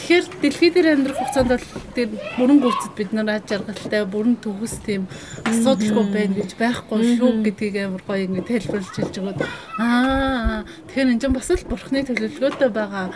Тэгэхээр 0.00 0.26
дэлхий 0.40 0.70
дээр 0.72 0.88
амьдрах 0.96 1.18
хугацаанд 1.20 1.52
бол 1.52 1.68
тэр 1.92 2.08
бүрэн 2.40 2.58
гүйцэд 2.64 2.92
бид 2.96 3.10
нар 3.12 3.28
аж 3.36 3.48
аргалтай 3.52 4.02
бүрэн 4.08 4.36
төгс 4.40 4.80
тийм 4.80 5.04
асуудалгүй 5.44 6.06
байна 6.08 6.34
гэж 6.40 6.50
байхгүй 6.56 7.00
шүү 7.20 7.30
гэдгийг 7.44 7.76
амар 7.84 8.02
гоё 8.08 8.24
ингэ 8.24 8.48
тайлбарлаж 8.48 8.96
хэлж 8.96 9.16
байгаа. 9.20 9.48
Аа 9.76 10.64
тэгэхээр 10.88 11.12
энэ 11.12 11.20
ч 11.20 11.24
бас 11.28 11.48
л 11.52 11.68
бурхны 11.68 12.00
төлөвлөгөөтэй 12.08 12.70
байгаа 12.72 13.12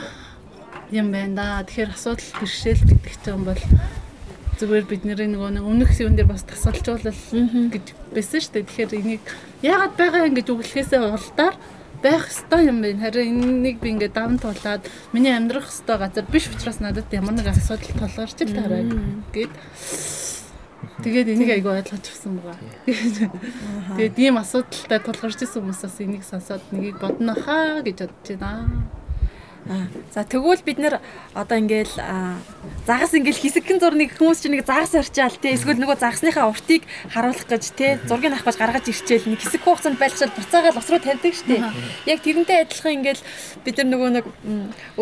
юм 0.92 1.08
байна 1.10 1.34
да. 1.34 1.64
Тэгэхээр 1.64 1.96
асуудал 1.96 2.32
бэрхшээл 2.40 2.84
гэдэг 2.84 3.14
чинь 3.24 3.44
бол 3.48 3.62
зүгээр 4.56 4.86
бид 4.88 5.02
нарын 5.04 5.32
нөгөө 5.36 5.60
өмнөх 5.60 5.92
юун 6.00 6.16
дээр 6.16 6.32
бас 6.32 6.44
тасалжуулал 6.48 7.12
гэж 7.12 7.86
байсан 8.12 8.40
шүү 8.40 8.52
дээ. 8.56 8.66
Тэгэхээр 8.66 8.92
энийг 8.96 9.24
яагаад 9.60 9.94
байгаа 10.00 10.26
юм 10.28 10.34
гэж 10.36 10.46
үгэлэхээсээ 10.48 11.00
улдаар 11.04 11.56
байх 12.02 12.24
ёстой 12.28 12.62
юм 12.68 12.80
байна. 12.80 13.02
Харин 13.04 13.62
энийг 13.62 13.80
би 13.80 13.92
ингээд 13.92 14.16
даван 14.16 14.38
туулаад 14.38 14.88
миний 15.12 15.32
амьдрах 15.32 15.68
ёстой 15.68 15.98
газар 15.98 16.24
биш 16.30 16.48
учраас 16.48 16.80
надад 16.80 17.12
ямар 17.12 17.34
нэг 17.36 17.48
асуудал 17.52 17.92
тулгарч 18.00 18.38
л 18.40 18.56
тарай 18.56 18.84
гэд. 19.32 19.52
Тэгээд 21.04 21.28
энийг 21.36 21.50
айгүй 21.52 21.72
ойлгож 21.76 22.04
авсан 22.08 22.40
байгаа. 22.40 22.56
Тэгээд 24.00 24.16
ийм 24.16 24.40
асуудалтай 24.40 25.00
тулгарч 25.04 25.38
исэн 25.44 25.60
хүмүүсээс 25.60 26.00
энийг 26.00 26.24
сонсоод 26.24 26.64
нэгийг 26.72 26.96
бодно 26.96 27.36
хаа 27.36 27.84
гэж 27.84 28.08
бодож 28.08 28.28
байна. 28.40 28.88
За 30.14 30.22
тэгвэл 30.22 30.62
бид 30.62 30.78
нэр 30.78 31.02
одоо 31.34 31.58
ингээл 31.58 31.90
загас 32.86 33.12
ингээл 33.18 33.42
хэсэгхэн 33.42 33.82
зурныг 33.82 34.14
хүмүүс 34.14 34.46
чинь 34.46 34.54
нэг 34.54 34.62
загас 34.62 34.94
арчаал 34.94 35.34
те. 35.34 35.58
Эсвэл 35.58 35.82
нөгөө 35.82 35.98
загасныхаа 35.98 36.46
уртыг 36.46 36.86
харуулах 37.10 37.46
гэж 37.50 37.64
те. 37.74 37.98
Зургийг 38.06 38.38
авах 38.38 38.46
гэж 38.46 38.56
гаргаж 38.62 38.86
ирчээл 38.86 39.26
нэг 39.26 39.42
хэсэг 39.42 39.66
хугацаанд 39.66 39.98
байлчаад 39.98 40.38
буцаагаал 40.38 40.78
ус 40.78 40.86
руу 40.86 41.02
тавьдаг 41.02 41.34
штэ. 41.34 41.66
Яг 42.06 42.22
тэрнтэй 42.22 42.62
адилхан 42.62 42.94
ингээл 43.02 43.22
бид 43.66 43.76
нар 43.82 43.88
нөгөө 43.90 44.10
нэг 44.22 44.26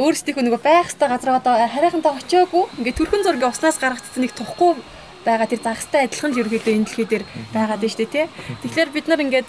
өөрсдийнхөө 0.00 0.44
нөгөө 0.48 0.62
байх 0.64 0.88
хэвээр 0.96 1.12
газар 1.12 1.36
одоо 1.36 1.54
харийнхантаа 1.68 2.16
очиагүй 2.24 2.64
ингээд 2.80 2.98
төрхөн 3.04 3.24
зургийг 3.24 3.52
уснаас 3.52 3.76
гаргацсан 3.76 4.24
нэг 4.24 4.32
тухгүй 4.32 4.80
байгаа 5.28 5.48
тэр 5.48 5.60
загастай 5.60 6.08
адилхан 6.08 6.32
л 6.32 6.40
ерөөхдөө 6.40 6.72
энэ 6.72 6.88
дэлхий 6.88 7.08
дээр 7.08 7.24
байгаад 7.52 7.80
байна 7.84 7.92
штэ 7.92 8.08
те. 8.08 8.28
Тэгэхээр 8.64 8.90
бид 8.96 9.06
нар 9.12 9.20
ингээд 9.20 9.48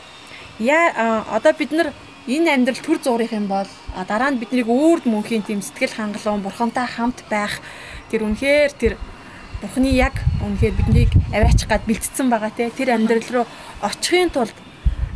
яа 0.59 1.23
одоо 1.31 1.53
бид 1.55 1.71
нар 1.71 1.95
энэ 2.27 2.49
амьдрал 2.53 2.81
төр 2.81 2.97
зурих 3.01 3.33
юм 3.33 3.45
бол 3.47 3.69
дараа 4.07 4.33
нь 4.33 4.41
биднийг 4.41 4.69
үрд 4.69 5.05
мөнхийн 5.05 5.45
тийм 5.45 5.61
сэтгэл 5.61 5.93
хангалуун 5.93 6.41
бурхантай 6.41 6.87
хамт 6.89 7.21
байх 7.29 7.61
тэр 8.09 8.25
үнэхээр 8.25 8.71
тэр 8.73 8.93
Бурхны 9.65 9.87
яг 9.95 10.19
үнэхээр 10.43 10.75
биднийг 10.75 11.11
аваачих 11.31 11.71
гад 11.71 11.87
бэлтцсэн 11.87 12.27
байгаа 12.29 12.51
те. 12.51 12.69
Тэр 12.69 12.91
амьдрал 12.91 13.23
руу 13.31 13.45
очихын 13.81 14.29
тулд 14.29 14.53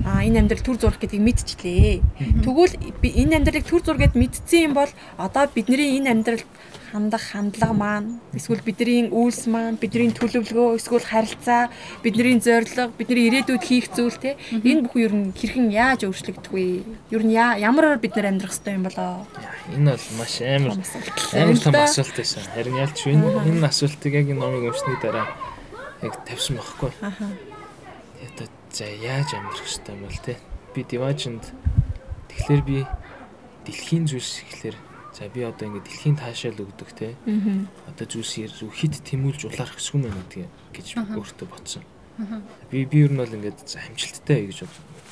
а 0.08 0.24
энэ 0.24 0.40
амьдрал 0.40 0.64
төр 0.64 0.78
зурх 0.80 0.98
гэдгийг 0.98 1.22
мэдчихлээ. 1.22 2.00
Тэгвэл 2.42 2.74
энэ 3.04 3.36
амьдралыг 3.36 3.68
төр 3.68 3.84
зургээд 3.84 4.16
мэдсэн 4.16 4.72
юм 4.72 4.74
бол 4.74 4.90
одоо 5.20 5.46
бидний 5.52 6.00
энэ 6.00 6.10
амьдралд 6.10 6.48
хандах 6.92 7.24
хандлага 7.32 7.74
маань 7.74 8.10
эсвэл 8.34 8.62
бидний 8.66 9.10
үйлс 9.10 9.46
маань 9.48 9.78
бидний 9.78 10.12
төлөвлөгөө 10.12 10.78
эсвэл 10.82 11.06
харилцаа 11.06 11.70
бидний 12.04 12.40
зорилго 12.42 12.90
бидний 12.98 13.30
ирээдүйд 13.30 13.64
хийх 13.64 13.94
зүйл 13.94 14.18
те 14.18 14.38
энэ 14.52 14.90
бүхэн 14.90 15.04
ер 15.06 15.14
нь 15.14 15.26
хэрхэн 15.38 15.68
яаж 15.70 16.10
өөрчлөгдөх 16.10 16.52
вэ? 16.52 16.84
Ер 17.14 17.24
нь 17.24 17.34
ямар 17.38 17.98
бид 18.02 18.16
нар 18.18 18.34
амьдрах 18.34 18.54
ёстой 18.54 18.74
юм 18.76 18.90
болоо? 18.90 19.26
Энэ 19.72 19.94
бол 19.94 20.08
маш 20.18 20.34
амар 20.42 20.74
амар 20.74 21.58
том 21.62 21.76
асуулт 21.78 22.16
байсан. 22.18 22.44
Харин 22.54 22.82
ялч 22.82 22.98
энэ 23.06 23.28
энэ 23.46 23.68
асуултыг 23.70 24.14
яг 24.14 24.28
энэ 24.34 24.42
номыг 24.42 24.66
уншсны 24.70 24.98
дараа 25.02 25.28
яг 26.02 26.14
тавьсан 26.26 26.58
байхгүй. 26.58 26.92
Аха. 27.02 27.28
Ята 28.24 28.46
за 28.74 28.86
яаж 28.86 29.30
амьдрах 29.38 29.66
ёстой 29.66 29.94
юм 29.96 30.04
бол 30.10 30.20
те 30.26 30.38
би 30.74 30.84
диважинд 30.84 31.44
тэгэхээр 32.30 32.62
би 32.66 32.78
дэлхийн 33.66 34.06
зүйлс 34.10 34.44
ихлээр 34.44 34.78
За 35.20 35.28
би 35.28 35.44
одоо 35.44 35.68
ингээд 35.68 35.84
дэлхийн 35.84 36.16
таашаал 36.16 36.64
өгдөг 36.64 36.96
те. 36.96 37.12
Одоо 37.92 38.08
зүйлс 38.08 38.40
рүү 38.64 38.72
хит 38.72 39.04
тэмүүлж 39.04 39.52
улаарах 39.52 39.76
хэсгүм 39.76 40.08
байна 40.08 40.24
гэдэг 40.32 40.48
гэж 40.72 40.88
өөртөө 40.96 41.48
бодсон. 41.52 41.84
Би 42.72 42.88
би 42.88 43.04
ер 43.04 43.12
нь 43.12 43.20
бол 43.20 43.28
ингээд 43.28 43.68
за 43.68 43.84
амжилттай 43.84 44.48
гэж 44.48 44.64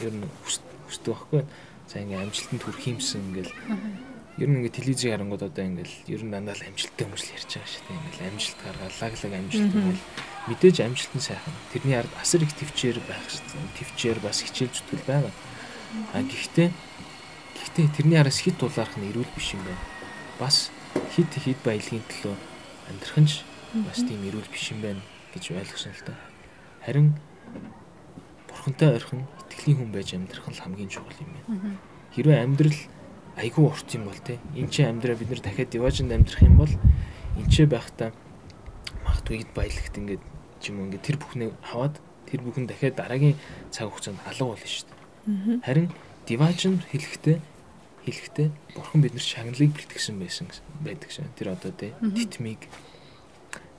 ер 0.08 0.16
нь 0.16 0.24
хүсдэг 0.48 1.12
байхгүй. 1.12 1.44
За 1.92 2.00
ингээд 2.00 2.24
амжилтанд 2.24 2.64
хүрэх 2.64 2.88
юмсан 2.88 3.20
ингээд 3.20 3.52
ер 3.52 4.48
нь 4.48 4.58
ингээд 4.64 4.78
телевизийг 4.80 5.12
харангууд 5.12 5.44
одоо 5.44 5.64
ингээд 5.76 5.92
ер 6.08 6.24
нь 6.24 6.32
дандаа 6.32 6.56
л 6.56 6.68
амжилттай 6.72 7.04
хүмүүс 7.04 7.24
л 7.28 7.36
ярьж 7.36 7.52
байгаа 7.52 7.68
шүү 7.68 7.84
дээ. 7.84 8.00
Ингээд 8.00 8.28
амжилт 8.32 8.60
гаргалааглаг 8.64 9.34
амжилт 9.44 9.74
бол 9.76 10.02
мэдээж 10.48 10.78
амжилт 10.88 11.14
нь 11.20 11.28
сайхан. 11.28 11.56
Тэрний 11.76 12.00
ард 12.00 12.14
асар 12.16 12.48
их 12.48 12.56
төвчээр 12.56 13.04
байх 13.04 13.28
шүү. 13.28 13.60
Төвчээр 13.76 14.20
бас 14.24 14.40
хичээл 14.40 14.72
зүтгэл 14.72 15.04
байгаа. 15.04 15.36
А 16.16 16.24
гэхдээ 16.24 16.72
гэхдээ 16.72 17.88
тэрний 17.92 18.20
араас 18.24 18.40
хит 18.40 18.56
дулаарах 18.56 18.96
нь 18.96 19.12
эрүүл 19.12 19.36
биш 19.36 19.52
юм 19.52 19.68
байна 19.68 19.97
бас 20.40 20.70
хид 21.14 21.32
хид 21.34 21.60
баялагын 21.66 22.06
төлөө 22.06 22.36
амьдрах 22.90 23.18
нь 23.18 23.30
бас 23.88 24.00
тийм 24.06 24.22
эрүүл 24.30 24.50
биш 24.54 24.72
юм 24.72 24.82
байна 24.82 25.02
гэж 25.34 25.52
ойлгосон 25.52 25.94
л 25.94 26.06
та. 26.06 26.14
Харин 26.86 27.18
бурхантай 28.48 28.94
ойрхон 28.96 29.26
итгэлийн 29.42 29.78
хүн 29.82 29.92
байж 29.92 30.14
амьдрах 30.14 30.48
нь 30.48 30.62
хамгийн 30.62 30.90
чухал 30.90 31.22
юм 31.22 31.32
байна. 31.36 31.78
Хэрвээ 32.14 32.44
амьдрал 32.46 32.80
айгүй 33.38 33.64
урт 33.66 33.90
юм 33.94 34.06
бол 34.10 34.22
те 34.22 34.40
энэ 34.56 34.72
ч 34.72 34.86
амьдраа 34.86 35.18
бид 35.18 35.30
нар 35.30 35.42
дахиад 35.42 35.70
диважинд 35.70 36.12
амьдрах 36.12 36.42
юм 36.42 36.56
бол 36.58 36.74
энэ 37.38 37.52
ч 37.52 37.66
байхдаа 37.66 38.14
магадгүй 39.06 39.46
баялагт 39.54 39.94
ингээд 39.98 40.24
юм 40.70 40.90
ингээд 40.90 41.06
тэр 41.06 41.18
бүхнийг 41.22 41.54
хаваад 41.62 42.02
тэр 42.26 42.42
бүхэн 42.42 42.66
дахиад 42.66 42.96
дараагийн 42.98 43.38
цаг 43.70 43.94
хугацаанд 43.94 44.20
алга 44.26 44.54
болно 44.54 44.68
шүү 44.68 44.86
дээ. 44.90 45.62
Харин 45.64 45.88
диважин 46.26 46.82
хэлэхдээ 46.92 47.38
хэлэхдээ 48.08 48.48
бурхан 48.76 49.02
бид 49.04 49.14
нар 49.14 49.26
шагналыг 49.28 49.72
бэлтгэсэн 49.76 50.16
байсан 50.18 50.48
байдаг 50.80 51.12
шээ. 51.12 51.28
Тэр 51.36 51.54
одоо 51.54 51.72
тий 51.76 51.92
титмиг 52.00 52.66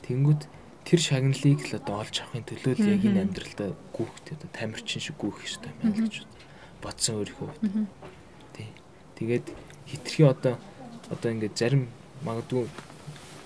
тэнгүүд 0.04 0.42
тэр 0.84 1.00
шагналыг 1.00 1.60
л 1.64 1.76
одоо 1.80 2.04
олж 2.04 2.16
авахын 2.20 2.44
төлөө 2.44 2.74
л 2.76 2.92
яг 2.92 3.02
энэ 3.04 3.22
амьдралдаа 3.24 3.76
гүөхтэй 3.92 4.36
одоо 4.36 4.50
тамирчин 4.52 5.00
шиг 5.00 5.16
гүөх 5.20 5.40
хэрэгтэй 5.40 5.72
байна 5.80 5.96
гэж 5.96 6.14
бодсон 6.80 7.20
өөрийнхөө 7.20 7.48
хувьд. 7.48 7.88
Тий. 8.56 8.68
Тэгээд 9.16 9.46
хитрхи 9.88 10.22
одоо 10.24 10.54
одоо 11.12 11.28
ингээд 11.32 11.56
зарим 11.60 11.88
магадгүй 12.24 12.68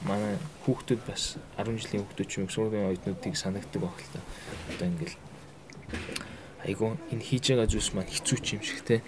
манай 0.06 0.38
хүүхдүүд 0.66 1.00
бас 1.06 1.38
10 1.58 1.78
жилийн 1.78 2.02
хүүхдүүд 2.06 2.28
ч 2.30 2.32
юм 2.42 2.50
сургуулийн 2.50 2.90
оюутнуудыг 2.90 3.34
санагддаг 3.38 3.80
баг 3.82 3.96
л 3.98 4.12
та. 4.14 4.20
Одоо 4.74 4.86
ингээд 4.90 5.14
айгу 6.66 6.94
энэ 7.10 7.22
хийж 7.26 7.54
байгаа 7.54 7.66
зүйлс 7.70 7.90
маань 7.94 8.10
хэцүү 8.10 8.38
ч 8.42 8.46
юм 8.58 8.62
шиг 8.62 8.82
те 8.86 9.02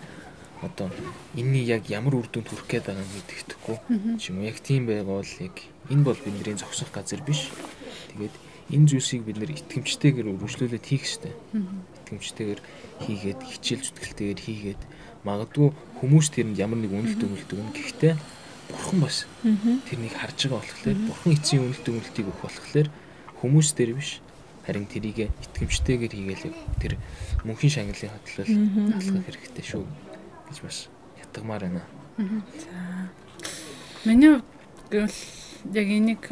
одоо 0.65 0.89
энэний 1.37 1.65
яг 1.69 1.89
ямар 1.93 2.17
үр 2.17 2.29
дүнд 2.29 2.49
хүрэх 2.49 2.67
гээд 2.69 2.87
байгааг 2.89 3.11
мэддэхгүй 3.13 3.77
юм 4.17 4.37
яг 4.43 4.59
тийм 4.65 4.89
яг 4.89 5.57
энэ 5.93 6.05
бол 6.05 6.19
бидний 6.25 6.57
зогсох 6.57 6.91
газар 6.93 7.21
биш. 7.23 7.53
Тэгээд 8.13 8.35
энэ 8.73 8.89
зүйлсийг 8.89 9.23
бид 9.29 9.37
нэр 9.37 9.53
итгэмжтэйгээр 9.53 10.31
үргэлжлүүлээд 10.33 10.87
хийх 10.89 11.05
хэрэгтэй 11.05 11.35
итгэмжтэйгээр 12.05 12.61
хийгээд 13.05 13.41
хичээл 13.45 13.85
зүтгэлтэйгээр 13.85 14.41
хийгээд 14.41 14.83
магадгүй 15.29 15.69
хүмүүс 16.01 16.27
тэрэнд 16.33 16.61
ямар 16.61 16.81
нэг 16.81 16.93
үнэлт 16.93 17.21
өгүүлдэг 17.21 17.59
юм 17.61 17.71
гэхдээ 17.77 18.15
бурхан 18.73 18.99
бас 19.05 19.29
тэрнийг 19.89 20.15
харж 20.17 20.39
байгаа 20.49 20.65
болохоор 20.65 20.99
бурхан 21.09 21.33
эцсийн 21.37 21.63
үнэлт 21.65 21.89
өгүүлтийг 21.89 22.27
өгөх 22.29 22.45
болохоор 22.45 22.89
хүмүүс 23.41 23.69
дээр 23.77 23.93
биш. 23.97 24.21
Харин 24.65 24.89
тэрийг 24.89 25.29
итгэмжтэйгээр 25.29 26.15
хийгээл 26.17 26.45
тэр 26.81 26.93
мөнхийн 27.45 27.73
шагналын 27.73 28.13
хөтлөл 28.17 28.53
алхах 28.97 29.25
хэрэгтэй 29.29 29.65
шүү 29.65 29.85
гэж 30.55 30.63
бас 30.63 30.89
ятгамаар 31.19 31.67
байна. 31.67 31.83
За. 32.63 33.11
Миний 34.07 34.39
гэвэл 34.91 35.11
яг 35.75 35.89
энийг 35.91 36.23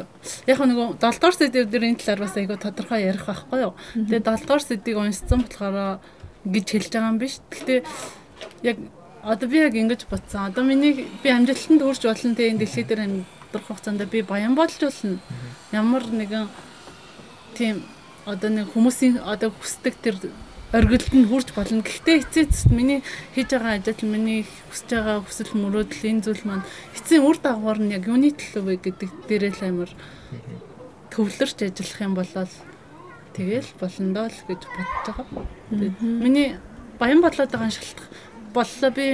яг 0.47 0.59
нэг 0.63 0.77
7 0.95 1.19
дугаар 1.19 1.35
сэдвэрийн 1.35 1.99
талаар 1.99 2.19
бас 2.23 2.37
айгу 2.37 2.55
тодорхой 2.55 3.03
ярих 3.03 3.25
байхгүй 3.27 3.59
юу. 3.67 3.75
Тэгээ 3.93 4.23
7 4.23 4.47
дугаар 4.47 4.63
сэдвийг 4.63 4.97
уншсан 4.97 5.43
болохоор 5.43 5.99
гэж 6.47 6.67
хэлж 6.71 6.91
байгаа 6.95 7.11
юм 7.11 7.19
биш. 7.19 7.43
Гэхдээ 7.51 7.83
яг 8.63 8.77
одоо 9.23 9.47
би 9.49 9.57
яг 9.59 9.75
ингэж 9.75 10.07
бодсон. 10.07 10.47
Одоо 10.47 10.63
миний 10.63 11.07
би 11.23 11.29
амжилтанд 11.29 11.81
хүрч 11.83 12.03
болно 12.07 12.35
те 12.35 12.47
энэ 12.47 12.63
дэлхий 12.63 12.83
дээр 12.87 13.03
амьдрах 13.03 13.67
хугацаанд 13.67 14.07
би 14.07 14.21
баян 14.21 14.55
болж 14.55 14.79
болно. 14.79 15.19
Ямар 15.71 16.07
нэгэн 16.07 16.47
тийм 17.57 17.83
одоо 18.25 18.49
нэг 18.49 18.71
хүмүүсийн 18.71 19.19
одоо 19.19 19.51
хүсдэг 19.51 19.95
тэр 19.99 20.15
оргилд 20.73 21.13
нь 21.13 21.29
хүрч 21.29 21.53
болно. 21.53 21.85
Гэхдээ 21.85 22.25
эцээст 22.25 22.73
миний 22.73 23.05
хийж 23.37 23.53
байгаа 23.53 23.77
ажил, 23.77 24.09
миний 24.09 24.41
хүсэж 24.73 24.89
байгаа 24.89 25.21
хүсэл 25.21 25.53
мөрөөдөл 25.53 26.09
энэ 26.09 26.23
зүйл 26.25 26.43
маань 26.49 26.65
эцсийн 26.97 27.21
үр 27.21 27.37
дагавар 27.37 27.77
нь 27.77 27.93
яг 27.93 28.09
юуны 28.09 28.33
төлөө 28.33 28.63
вэ 28.65 28.75
гэдэг 28.81 29.09
дээрээ 29.29 29.53
л 29.53 29.63
амар 29.69 29.91
төвлөрч 31.13 31.57
ажиллах 31.61 32.01
юм 32.01 32.13
бол 32.17 32.33
тэгэл 33.37 33.69
болондоо 33.77 34.25
л 34.33 34.41
гэж 34.49 34.61
бодож 34.65 35.05
байгаа. 35.05 35.45
Миний 36.01 36.57
баян 36.97 37.21
болоод 37.21 37.53
байгаа 37.53 37.69
шалтгаан 37.69 38.09
боллоо 38.53 38.91
би 38.93 39.05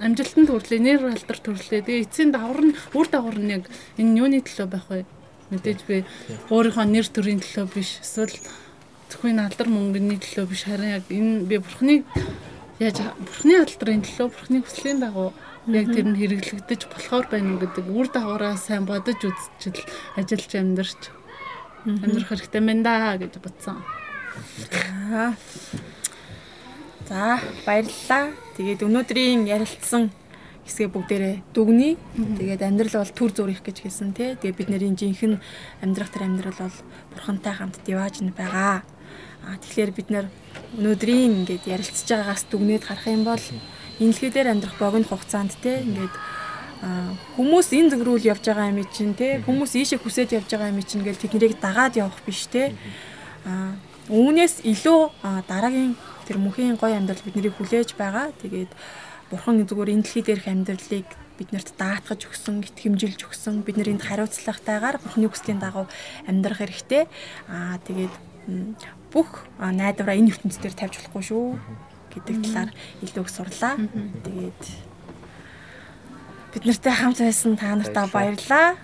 амжилтанд 0.00 0.48
хүрлээ, 0.50 0.80
нэр 0.80 1.00
алдар 1.14 1.38
төрлөө. 1.38 1.82
Тэгээ 1.84 2.04
эцсийн 2.06 2.30
давар 2.32 2.70
нь 2.70 2.74
үр 2.94 3.06
дагавар 3.06 3.38
нь 3.38 3.52
яг 3.54 3.64
энэ 4.00 4.18
юуны 4.18 4.40
төлөө 4.42 4.68
байх 4.70 4.86
вэ? 4.90 5.04
Мэдээж 5.50 5.80
би 5.86 5.96
өөрийнхөө 6.50 6.86
нэр 6.86 7.06
төрийн 7.06 7.40
төлөө 7.42 7.66
биш. 7.74 8.00
Эсвэл 8.02 8.34
зөвхөн 9.10 9.42
алдар 9.42 9.68
мөнгөний 9.68 10.18
төлөө 10.22 10.46
биш 10.46 10.64
харин 10.64 10.96
яг 10.96 11.04
энэ 11.10 11.44
би 11.50 11.58
бурхныг 11.58 12.06
яаж 12.80 12.98
бурхны 13.18 13.60
алдрын 13.60 14.06
төлөө 14.06 14.28
бурхны 14.30 14.58
хүслийн 14.62 15.02
дагуу 15.02 15.34
яг 15.68 15.86
тэр 15.92 16.06
нь 16.08 16.16
хэрэглэгдэж 16.16 16.80
болохоор 16.88 17.26
байна 17.28 17.60
гэдэг 17.60 17.84
үр 17.90 18.08
дагавраа 18.08 18.56
сайн 18.56 18.88
бодож 18.88 19.20
үзчихэл 19.20 19.84
ажиллаж 20.16 20.52
амьдарч 20.56 21.02
амьдрах 21.84 22.28
хэрэгтэй 22.32 22.62
мэн 22.64 22.80
да 22.82 23.16
гэж 23.20 23.36
бодсон. 23.42 23.84
За 27.08 27.40
баярлалаа. 27.66 28.32
Тэгээд 28.56 28.86
өнөөдрийн 28.86 29.48
ярилцсан 29.50 30.14
хэсгээ 30.62 30.88
бүгдээрээ 30.94 31.36
дүгнэе. 31.50 31.98
Тэгээд 32.38 32.62
амьдрал 32.62 33.02
бол 33.02 33.12
төр 33.18 33.30
зүрх 33.34 33.60
гэж 33.66 33.76
хэлсэн 33.82 34.14
тий. 34.14 34.38
Тэгээд 34.38 34.56
бид 34.56 34.68
нарын 34.70 34.94
жинхэнэ 34.94 35.42
амьдрах 35.82 36.12
тэр 36.14 36.30
амьдрал 36.30 36.54
бол 36.54 36.78
бурхантай 37.10 37.54
хамт 37.56 37.82
дивааж 37.82 38.22
нь 38.22 38.30
байгаа. 38.30 38.86
А 39.46 39.56
тэгэхээр 39.60 39.90
бид 39.96 40.08
нэр 40.10 40.26
өнөөдрийн 40.78 41.44
ингээд 41.44 41.64
ярилцж 41.66 42.06
байгаагаас 42.06 42.44
дүгнээд 42.50 42.84
харах 42.84 43.06
юм 43.08 43.24
бол 43.24 43.44
энэ 44.00 44.10
дэлхий 44.12 44.30
дээр 44.30 44.52
амьдрах 44.52 44.76
богино 44.78 45.08
хугацаанд 45.08 45.52
те 45.62 45.82
ингээд 45.84 46.14
хүмүүс 47.36 47.68
энэ 47.76 47.90
зүг 47.92 48.02
рүү 48.04 48.18
явж 48.32 48.44
байгаа 48.48 48.72
юм 48.72 48.80
чинь 48.88 49.12
те 49.12 49.44
хүмүүс 49.44 49.72
ийшээ 49.76 50.00
хүсэж 50.00 50.28
явж 50.40 50.48
байгаа 50.48 50.72
юм 50.72 50.80
чинь 50.80 51.04
гэл 51.04 51.20
тэднийг 51.20 51.60
дагаад 51.60 51.96
явах 52.00 52.20
биш 52.24 52.48
те 52.48 52.72
а 53.44 53.76
үүнээс 54.08 54.64
илүү 54.64 55.00
дараагийн 55.44 55.94
тэр 56.24 56.38
мөхийн 56.40 56.80
гой 56.80 56.96
амьдрал 56.96 57.20
биднийг 57.20 57.54
хүлээж 57.56 57.98
байгаа 58.00 58.32
тэгээд 58.40 58.72
бурхан 59.28 59.62
зүгээр 59.68 59.92
энэ 59.94 60.04
дэлхий 60.04 60.24
дээрх 60.24 60.46
амьдралыг 60.48 61.08
биднэрт 61.40 61.72
даатгаж 61.80 62.28
өгсөн, 62.28 62.60
итгэмжилж 62.68 63.24
өгсөн. 63.24 63.64
Бид 63.64 63.80
нэр 63.80 63.96
энд 63.96 64.04
хариуцлагатайгаар 64.04 65.00
Бурхны 65.00 65.32
хүслийн 65.32 65.56
дагуу 65.56 65.88
амьдрах 66.28 66.60
хэрэгтэй. 66.60 67.08
Аа 67.48 67.80
тэгээд 67.80 68.12
бүх 69.10 69.46
найдвараа 69.58 70.16
энэ 70.16 70.30
ертөнц 70.34 70.56
дээр 70.62 70.74
тавьж 70.78 70.94
болохгүй 71.02 71.24
шүү 71.26 71.46
гэдэг 72.14 72.36
талаар 72.46 72.70
илүү 73.02 73.22
их 73.26 73.30
сурлаа. 73.30 73.74
Тэгээд 74.24 74.62
бид 76.54 76.64
нартай 76.66 76.94
хамт 76.94 77.18
байсан 77.18 77.54
та 77.58 77.74
нартаа 77.74 78.06
баярлалаа. 78.10 78.78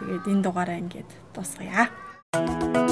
Тэгээд 0.00 0.24
энэ 0.28 0.44
дугаараа 0.44 0.80
ингээд 0.80 1.10
дуусгая. 1.36 2.87